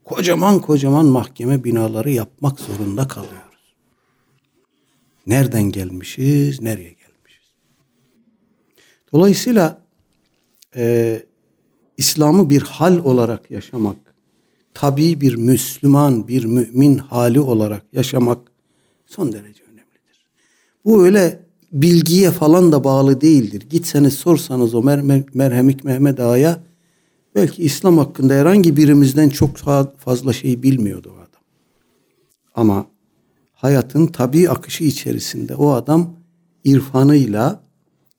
Kocaman 0.04 0.60
kocaman 0.60 1.06
mahkeme 1.06 1.63
binaları 1.63 2.12
yapmak 2.12 2.60
zorunda 2.60 3.08
kalıyoruz. 3.08 3.76
Nereden 5.28 5.63
gelmişiz, 5.63 6.62
nereye 6.62 6.89
gelmişiz? 6.89 7.52
Dolayısıyla 9.13 9.82
e, 10.76 11.24
İslam'ı 11.98 12.50
bir 12.50 12.62
hal 12.62 12.98
olarak 12.98 13.52
yaşamak, 13.52 13.98
tabi 14.74 15.22
bir 15.22 15.36
Müslüman, 15.36 16.28
bir 16.28 16.46
mümin 16.46 16.98
hali 16.98 17.39
olarak 17.39 17.86
yaşamak 17.94 18.51
son 19.12 19.32
derece 19.32 19.63
önemlidir. 19.63 20.26
Bu 20.86 21.04
öyle 21.06 21.39
bilgiye 21.71 22.32
falan 22.32 22.71
da 22.71 22.84
bağlı 22.84 23.21
değildir. 23.21 23.63
Gitseniz 23.69 24.13
sorsanız 24.13 24.74
o 24.76 24.84
mer 24.84 25.24
merhemik 25.34 25.84
Mehmet 25.84 26.19
Ağa'ya 26.19 26.63
belki 27.36 27.63
İslam 27.63 27.97
hakkında 27.97 28.34
herhangi 28.34 28.78
birimizden 28.78 29.30
çok 29.30 29.58
fazla 29.97 30.34
şey 30.34 30.63
bilmiyordu 30.63 31.13
o 31.17 31.19
adam. 31.19 31.41
Ama 32.56 32.86
hayatın 33.54 34.08
tabi 34.08 34.50
akışı 34.50 34.84
içerisinde 34.84 35.56
o 35.56 35.71
adam 35.71 36.13
irfanıyla, 36.63 37.63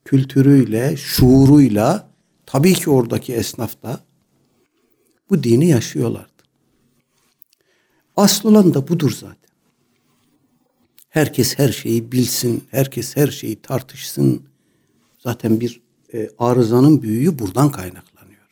kültürüyle, 0.05 0.97
şuuruyla 0.97 2.09
tabii 2.47 2.75
ki 2.75 2.91
oradaki 2.91 3.35
esnaf 3.35 3.83
da 3.83 4.01
bu 5.31 5.43
dini 5.43 5.69
yaşıyorlardı. 5.69 6.29
Asıl 8.17 8.49
olan 8.49 8.75
da 8.75 8.89
budur 8.89 9.11
zaten. 9.11 9.42
Herkes 11.13 11.59
her 11.59 11.73
şeyi 11.73 12.13
bilsin, 12.13 12.65
herkes 12.71 13.17
her 13.17 13.29
şeyi 13.29 13.57
tartışsın. 13.57 14.43
Zaten 15.19 15.61
bir 15.61 15.81
e, 16.15 16.31
arızanın 16.39 17.03
büyüğü 17.03 17.39
buradan 17.39 17.71
kaynaklanıyor. 17.71 18.43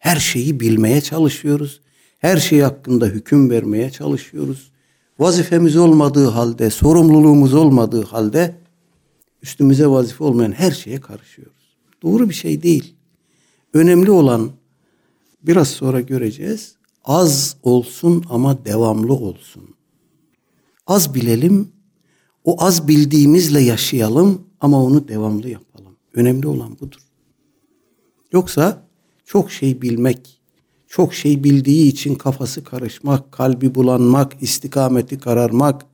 Her 0.00 0.16
şeyi 0.16 0.60
bilmeye 0.60 1.00
çalışıyoruz. 1.00 1.80
Her 2.18 2.36
şey 2.36 2.60
hakkında 2.60 3.06
hüküm 3.06 3.50
vermeye 3.50 3.90
çalışıyoruz. 3.90 4.72
Vazifemiz 5.18 5.76
olmadığı 5.76 6.26
halde, 6.26 6.70
sorumluluğumuz 6.70 7.54
olmadığı 7.54 8.04
halde 8.04 8.54
üstümüze 9.42 9.86
vazife 9.86 10.24
olmayan 10.24 10.52
her 10.52 10.70
şeye 10.70 11.00
karışıyoruz. 11.00 11.76
Doğru 12.02 12.28
bir 12.28 12.34
şey 12.34 12.62
değil. 12.62 12.94
Önemli 13.74 14.10
olan 14.10 14.50
biraz 15.42 15.68
sonra 15.68 16.00
göreceğiz. 16.00 16.74
Az 17.04 17.56
olsun 17.62 18.24
ama 18.30 18.64
devamlı 18.64 19.12
olsun. 19.12 19.74
Az 20.86 21.14
bilelim, 21.14 21.77
o 22.48 22.64
az 22.64 22.88
bildiğimizle 22.88 23.60
yaşayalım 23.60 24.42
ama 24.60 24.84
onu 24.84 25.08
devamlı 25.08 25.48
yapalım. 25.48 25.96
Önemli 26.14 26.46
olan 26.46 26.78
budur. 26.80 27.00
Yoksa 28.32 28.86
çok 29.24 29.50
şey 29.50 29.82
bilmek, 29.82 30.40
çok 30.86 31.14
şey 31.14 31.44
bildiği 31.44 31.88
için 31.88 32.14
kafası 32.14 32.64
karışmak, 32.64 33.32
kalbi 33.32 33.74
bulanmak, 33.74 34.42
istikameti 34.42 35.18
kararmak, 35.18 35.86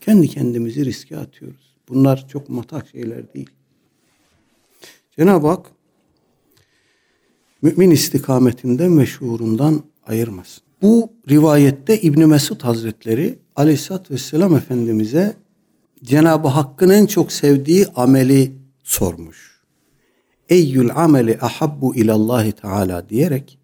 kendi 0.00 0.28
kendimizi 0.28 0.84
riske 0.84 1.16
atıyoruz. 1.18 1.74
Bunlar 1.88 2.28
çok 2.28 2.48
matah 2.48 2.92
şeyler 2.92 3.34
değil. 3.34 3.50
Cenab-ı 5.18 5.46
Hak 5.46 5.66
mümin 7.62 7.90
istikametinden 7.90 8.98
ve 8.98 9.06
şuurundan 9.06 9.82
ayırmasın. 10.06 10.62
Bu 10.82 11.12
rivayette 11.28 12.00
İbn 12.00 12.24
Mesud 12.24 12.62
Hazretleri 12.62 13.38
Aleyhisselatü 13.56 14.14
Vesselam 14.14 14.56
Efendimiz'e 14.56 15.41
Cenab-ı 16.04 16.48
Hakk'ın 16.48 16.90
en 16.90 17.06
çok 17.06 17.32
sevdiği 17.32 17.86
ameli 17.96 18.52
sormuş. 18.82 19.60
Eyyül 20.48 20.90
ameli 20.94 21.38
ahabbu 21.40 21.94
ilallahi 21.94 22.52
teala 22.52 23.08
diyerek 23.08 23.58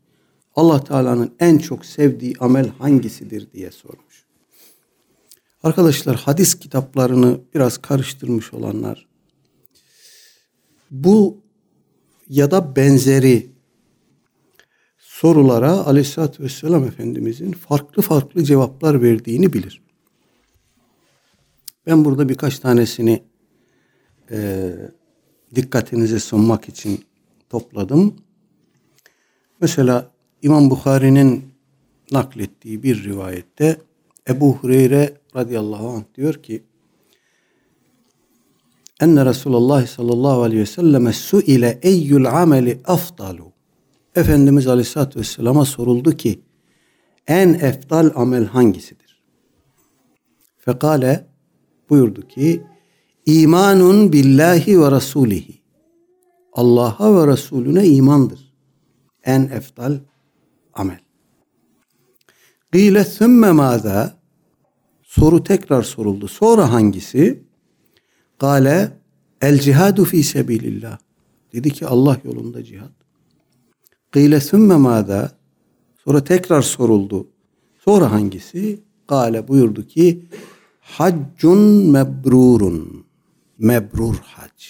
Allah 0.56 0.84
Teala'nın 0.84 1.34
en 1.40 1.58
çok 1.58 1.86
sevdiği 1.86 2.34
amel 2.40 2.68
hangisidir 2.68 3.52
diye 3.52 3.70
sormuş. 3.70 4.24
Arkadaşlar 5.62 6.16
hadis 6.16 6.54
kitaplarını 6.54 7.40
biraz 7.54 7.78
karıştırmış 7.78 8.54
olanlar 8.54 9.08
bu 10.90 11.40
ya 12.28 12.50
da 12.50 12.76
benzeri 12.76 13.50
sorulara 14.98 15.72
Aleyhisselatü 15.72 16.42
Vesselam 16.42 16.84
Efendimizin 16.84 17.52
farklı 17.52 18.02
farklı 18.02 18.44
cevaplar 18.44 19.02
verdiğini 19.02 19.52
bilir. 19.52 19.87
Ben 21.88 22.04
burada 22.04 22.28
birkaç 22.28 22.58
tanesini 22.58 23.22
e, 24.30 24.70
dikkatinize 25.54 26.20
sunmak 26.20 26.68
için 26.68 27.04
topladım. 27.50 28.14
Mesela 29.60 30.10
İmam 30.42 30.70
Bukhari'nin 30.70 31.44
naklettiği 32.12 32.82
bir 32.82 33.04
rivayette 33.04 33.80
Ebu 34.28 34.54
Hureyre 34.54 35.14
radıyallahu 35.36 35.88
anh 35.88 36.02
diyor 36.14 36.34
ki 36.34 36.62
enne 39.00 39.24
Resulullah 39.24 39.86
sallallahu 39.86 40.42
aleyhi 40.42 40.60
ve 40.60 40.66
selleme 40.66 41.12
su 41.12 41.40
ile 41.40 41.78
eyyül 41.82 42.42
ameli 42.42 42.80
afdalu 42.84 43.52
Efendimiz 44.14 44.66
Aleyhisselatü 44.66 45.20
Vesselam'a 45.20 45.64
soruldu 45.64 46.16
ki 46.16 46.40
en 47.26 47.54
eftal 47.54 48.10
amel 48.14 48.44
hangisidir? 48.44 49.22
Fekale 50.58 51.27
buyurdu 51.90 52.28
ki 52.28 52.62
imanun 53.26 54.12
billahi 54.12 54.80
ve 54.80 54.90
rasulihi 54.90 55.58
Allah'a 56.52 57.14
ve 57.14 57.32
Resulüne 57.32 57.86
imandır. 57.86 58.52
En 59.24 59.42
eftal 59.42 59.98
amel. 60.74 61.00
Gile 62.72 63.04
sümme 63.04 63.52
maza 63.52 64.18
soru 65.02 65.44
tekrar 65.44 65.82
soruldu. 65.82 66.28
Sonra 66.28 66.72
hangisi? 66.72 67.42
Gale 68.38 68.92
el 69.40 69.60
cihadu 69.60 70.04
fi 70.04 70.24
sebilillah. 70.24 70.98
Dedi 71.52 71.70
ki 71.70 71.86
Allah 71.86 72.16
yolunda 72.24 72.64
cihad. 72.64 72.98
Kıyle 74.10 74.40
sümme 74.40 74.76
mâdâ. 74.76 75.30
Sonra 76.04 76.24
tekrar 76.24 76.62
soruldu. 76.62 77.26
Sonra 77.84 78.12
hangisi? 78.12 78.80
Gale 79.08 79.48
buyurdu 79.48 79.86
ki 79.86 80.28
haccun 80.88 81.90
mebrurun. 81.90 83.06
Mebrur 83.58 84.16
hac. 84.22 84.64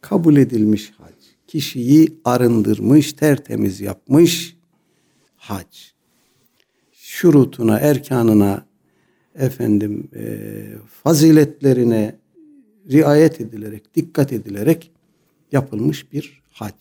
Kabul 0.00 0.36
edilmiş 0.36 0.92
hac. 0.98 1.14
Kişiyi 1.46 2.20
arındırmış, 2.24 3.12
tertemiz 3.12 3.80
yapmış 3.80 4.56
hac. 5.36 5.76
Şurutuna, 6.92 7.78
erkanına, 7.78 8.66
efendim 9.34 10.08
e, 10.16 10.24
faziletlerine 11.02 12.16
riayet 12.90 13.40
edilerek, 13.40 13.94
dikkat 13.94 14.32
edilerek 14.32 14.90
yapılmış 15.52 16.12
bir 16.12 16.42
hac. 16.50 16.74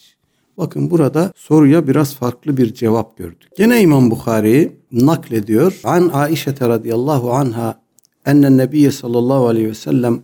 Bakın 0.58 0.92
burada 0.92 1.34
soruya 1.36 1.88
biraz 1.88 2.16
farklı 2.16 2.58
bir 2.58 2.74
cevap 2.74 3.18
gördük. 3.18 3.50
Gene 3.58 3.82
İmam 3.82 4.12
Bukhari 4.12 4.72
naklediyor. 4.92 5.80
An 5.84 6.10
Aişe 6.14 6.52
radıyallahu 6.62 7.34
anha 7.34 7.81
enne 8.26 8.58
nebiye 8.58 8.92
sallallahu 8.92 9.48
aleyhi 9.48 9.68
ve 9.68 9.74
sellem 9.74 10.24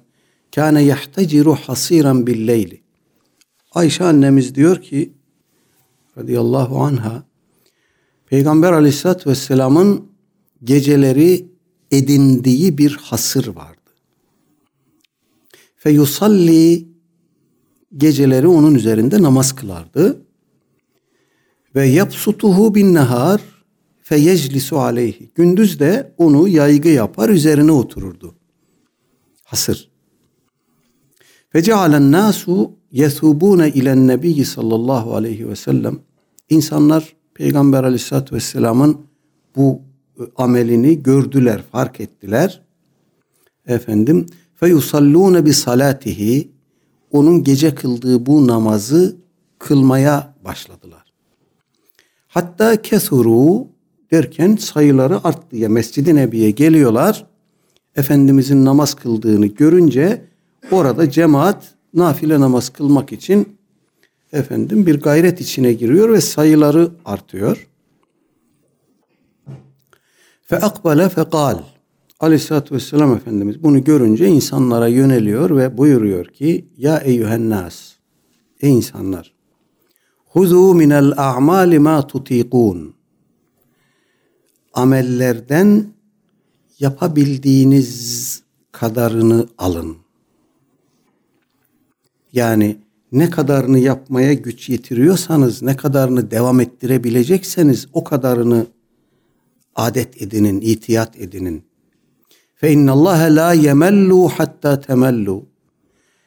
kâne 0.56 0.84
yahteciru 0.84 1.56
hasiran 1.56 2.28
billeyli. 2.28 2.82
Ayşe 3.72 4.04
annemiz 4.04 4.56
diyor 4.56 4.82
ki 4.82 5.14
radıyallahu 6.18 6.82
anha 6.82 7.24
Peygamber 8.26 8.72
aleyhissalatü 8.72 9.30
vesselamın 9.30 10.12
geceleri 10.64 11.48
edindiği 11.92 12.78
bir 12.78 12.92
hasır 12.92 13.48
vardı. 13.48 13.78
Fe 15.76 15.90
yusalli 15.90 16.88
geceleri 17.98 18.48
onun 18.48 18.76
üzerinde 18.76 19.22
namaz 19.22 19.56
kılardı. 19.56 20.22
Ve 21.76 21.88
yapsutuhu 21.88 22.76
bin 22.76 22.94
nehar 22.94 23.42
fe 24.08 24.18
yeclisu 24.18 24.80
aleyhi. 24.80 25.32
Gündüz 25.36 25.80
de 25.80 26.14
onu 26.18 26.48
yaygı 26.48 26.90
yapar 26.90 27.30
üzerine 27.30 27.72
otururdu. 27.72 28.36
Hasır. 29.44 29.90
Fe 31.50 31.64
cealen 31.64 32.12
nasu 32.12 32.72
yethubune 32.92 33.70
ilen 33.70 34.08
nebiyyi 34.08 34.46
sallallahu 34.46 35.16
aleyhi 35.16 35.50
ve 35.50 35.56
sellem. 35.56 36.00
İnsanlar 36.50 37.16
Peygamber 37.34 37.84
aleyhissalatü 37.84 38.36
vesselamın 38.36 38.98
bu 39.56 39.82
amelini 40.36 41.04
gördüler, 41.04 41.64
fark 41.72 42.00
ettiler. 42.00 42.62
Efendim 43.66 44.26
fe 44.56 44.68
yusallune 44.68 45.46
bi 45.46 45.54
salatihi 45.54 46.52
onun 47.12 47.44
gece 47.44 47.76
kıldığı 47.76 48.26
bu 48.26 48.48
namazı 48.48 49.18
kılmaya 49.60 50.36
başladılar. 50.46 51.14
Hatta 52.28 52.82
kesuru 52.82 53.77
derken 54.12 54.56
sayıları 54.56 55.28
arttı 55.28 55.58
ya 55.58 55.70
Mescid-i 55.70 56.16
Nebi'ye 56.16 56.52
geliyorlar. 56.52 57.26
Efendimizin 57.96 58.66
namaz 58.66 58.94
kıldığını 58.94 59.46
görünce 59.46 60.26
orada 60.72 61.12
cemaat 61.12 61.76
nafile 61.94 62.40
namaz 62.40 62.70
kılmak 62.70 63.12
için 63.12 63.58
efendim 64.34 64.86
bir 64.86 65.02
gayret 65.02 65.42
içine 65.42 65.74
giriyor 65.74 66.14
ve 66.14 66.22
sayıları 66.22 66.92
artıyor. 67.06 67.68
Fe 70.44 70.58
akbale 70.58 71.10
fe 71.10 71.24
kal. 71.30 71.60
Aleyhissalatü 72.20 72.76
vesselam 72.76 73.16
Efendimiz 73.16 73.64
bunu 73.64 73.84
görünce 73.84 74.28
insanlara 74.28 74.88
yöneliyor 74.88 75.58
ve 75.58 75.78
buyuruyor 75.78 76.26
ki 76.26 76.68
Ya 76.78 76.98
eyyühen 76.98 77.50
nas 77.50 77.94
Ey 78.62 78.74
insanlar 78.74 79.34
Huzu 80.26 80.74
minel 80.74 81.14
a'mali 81.18 81.80
ma 81.80 82.08
tutikun 82.08 82.97
Amellerden 84.78 85.94
yapabildiğiniz 86.80 88.44
kadarını 88.72 89.48
alın. 89.58 89.98
Yani 92.34 92.78
ne 93.12 93.30
kadarını 93.30 93.80
yapmaya 93.80 94.34
güç 94.34 94.70
yetiriyorsanız, 94.70 95.62
ne 95.62 95.78
kadarını 95.78 96.32
devam 96.32 96.60
ettirebilecekseniz 96.60 97.88
o 97.94 98.04
kadarını 98.04 98.68
adet 99.76 100.22
edinin, 100.22 100.62
itiyat 100.62 101.20
edinin. 101.20 101.64
Fe 102.56 102.72
innallâhe 102.72 103.36
la 103.36 103.54
yemellu 103.54 104.30
hatta 104.30 104.82
temellu. 104.82 105.46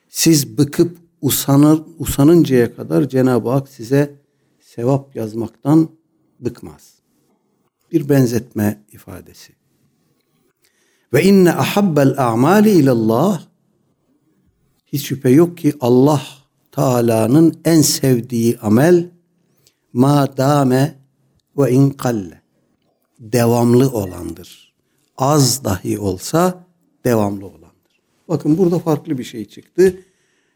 Siz 0.09 0.59
bıkıp 0.59 0.96
usanır, 1.20 1.82
usanıncaya 1.98 2.76
kadar 2.76 3.09
Cenab-ı 3.09 3.51
Hak 3.51 3.68
size 3.68 4.14
sevap 4.61 5.16
yazmaktan 5.16 5.88
bıkmaz. 6.40 6.99
Bir 7.93 8.09
benzetme 8.09 8.82
ifadesi. 8.93 9.53
Ve 11.12 11.22
inne 11.22 11.53
ahabbel 11.53 12.14
a'mali 12.18 12.70
ilallah 12.70 13.43
hiç 14.86 15.07
şüphe 15.07 15.30
yok 15.30 15.59
ki 15.59 15.72
Allah 15.80 16.22
Teala'nın 16.72 17.55
en 17.64 17.80
sevdiği 17.82 18.59
amel 18.59 19.11
ma 19.93 20.36
dame 20.36 20.99
ve 21.59 21.72
in 21.72 21.91
kalle 21.91 22.41
devamlı 23.18 23.91
olandır. 23.91 24.74
Az 25.18 25.64
dahi 25.64 25.99
olsa 25.99 26.64
devamlı 27.05 27.47
olandır. 27.47 28.01
Bakın 28.28 28.59
burada 28.59 28.78
farklı 28.78 29.18
bir 29.18 29.24
şey 29.24 29.45
çıktı. 29.45 29.95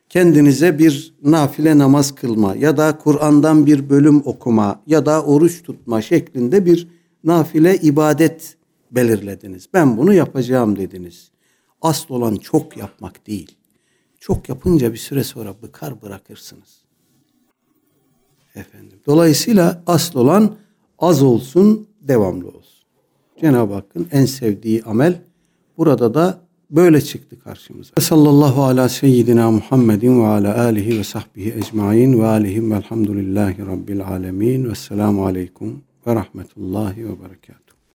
Kendinize 0.08 0.78
bir 0.78 1.14
nafile 1.22 1.78
namaz 1.78 2.14
kılma 2.14 2.56
ya 2.56 2.76
da 2.76 2.98
Kur'an'dan 2.98 3.66
bir 3.66 3.90
bölüm 3.90 4.22
okuma 4.24 4.82
ya 4.86 5.06
da 5.06 5.24
oruç 5.24 5.62
tutma 5.62 6.02
şeklinde 6.02 6.66
bir 6.66 6.88
nafile 7.24 7.76
ibadet 7.76 8.56
belirlediniz. 8.90 9.68
Ben 9.74 9.96
bunu 9.96 10.14
yapacağım 10.14 10.76
dediniz. 10.76 11.30
Asıl 11.82 12.14
olan 12.14 12.36
çok 12.36 12.76
yapmak 12.76 13.26
değil. 13.26 13.56
Çok 14.20 14.48
yapınca 14.48 14.92
bir 14.92 14.98
süre 14.98 15.24
sonra 15.24 15.54
bıkar 15.62 16.02
bırakırsınız. 16.02 16.84
Efendim. 18.54 18.98
Dolayısıyla 19.06 19.82
asıl 19.86 20.20
olan 20.20 20.56
az 20.98 21.22
olsun, 21.22 21.86
devamlı 22.00 22.48
olsun. 22.48 22.84
Cenab-ı 23.40 23.74
Hakk'ın 23.74 24.08
en 24.12 24.24
sevdiği 24.24 24.82
amel 24.82 25.22
burada 25.76 26.14
da 26.14 26.40
böyle 26.70 27.00
çıktı 27.00 27.40
karşımıza. 27.40 27.94
Sallallahu 28.00 28.62
ala 28.62 28.88
seyyidina 28.88 29.50
Muhammedin 29.50 30.20
ve 30.20 30.26
ala 30.26 30.64
alihi 30.64 30.98
ve 30.98 31.04
sahbihi 31.04 31.52
ecmain 31.52 32.20
ve 32.20 32.26
alihim 32.26 32.72
velhamdülillahi 32.72 33.66
rabbil 33.66 34.06
alemin 34.06 34.70
ve 34.70 34.74
selamu 34.74 35.26
aleyküm 35.26 35.82
ve 36.06 36.14
rahmetullahi 36.14 37.08
ve 37.08 37.24
berekatuhu. 37.24 37.63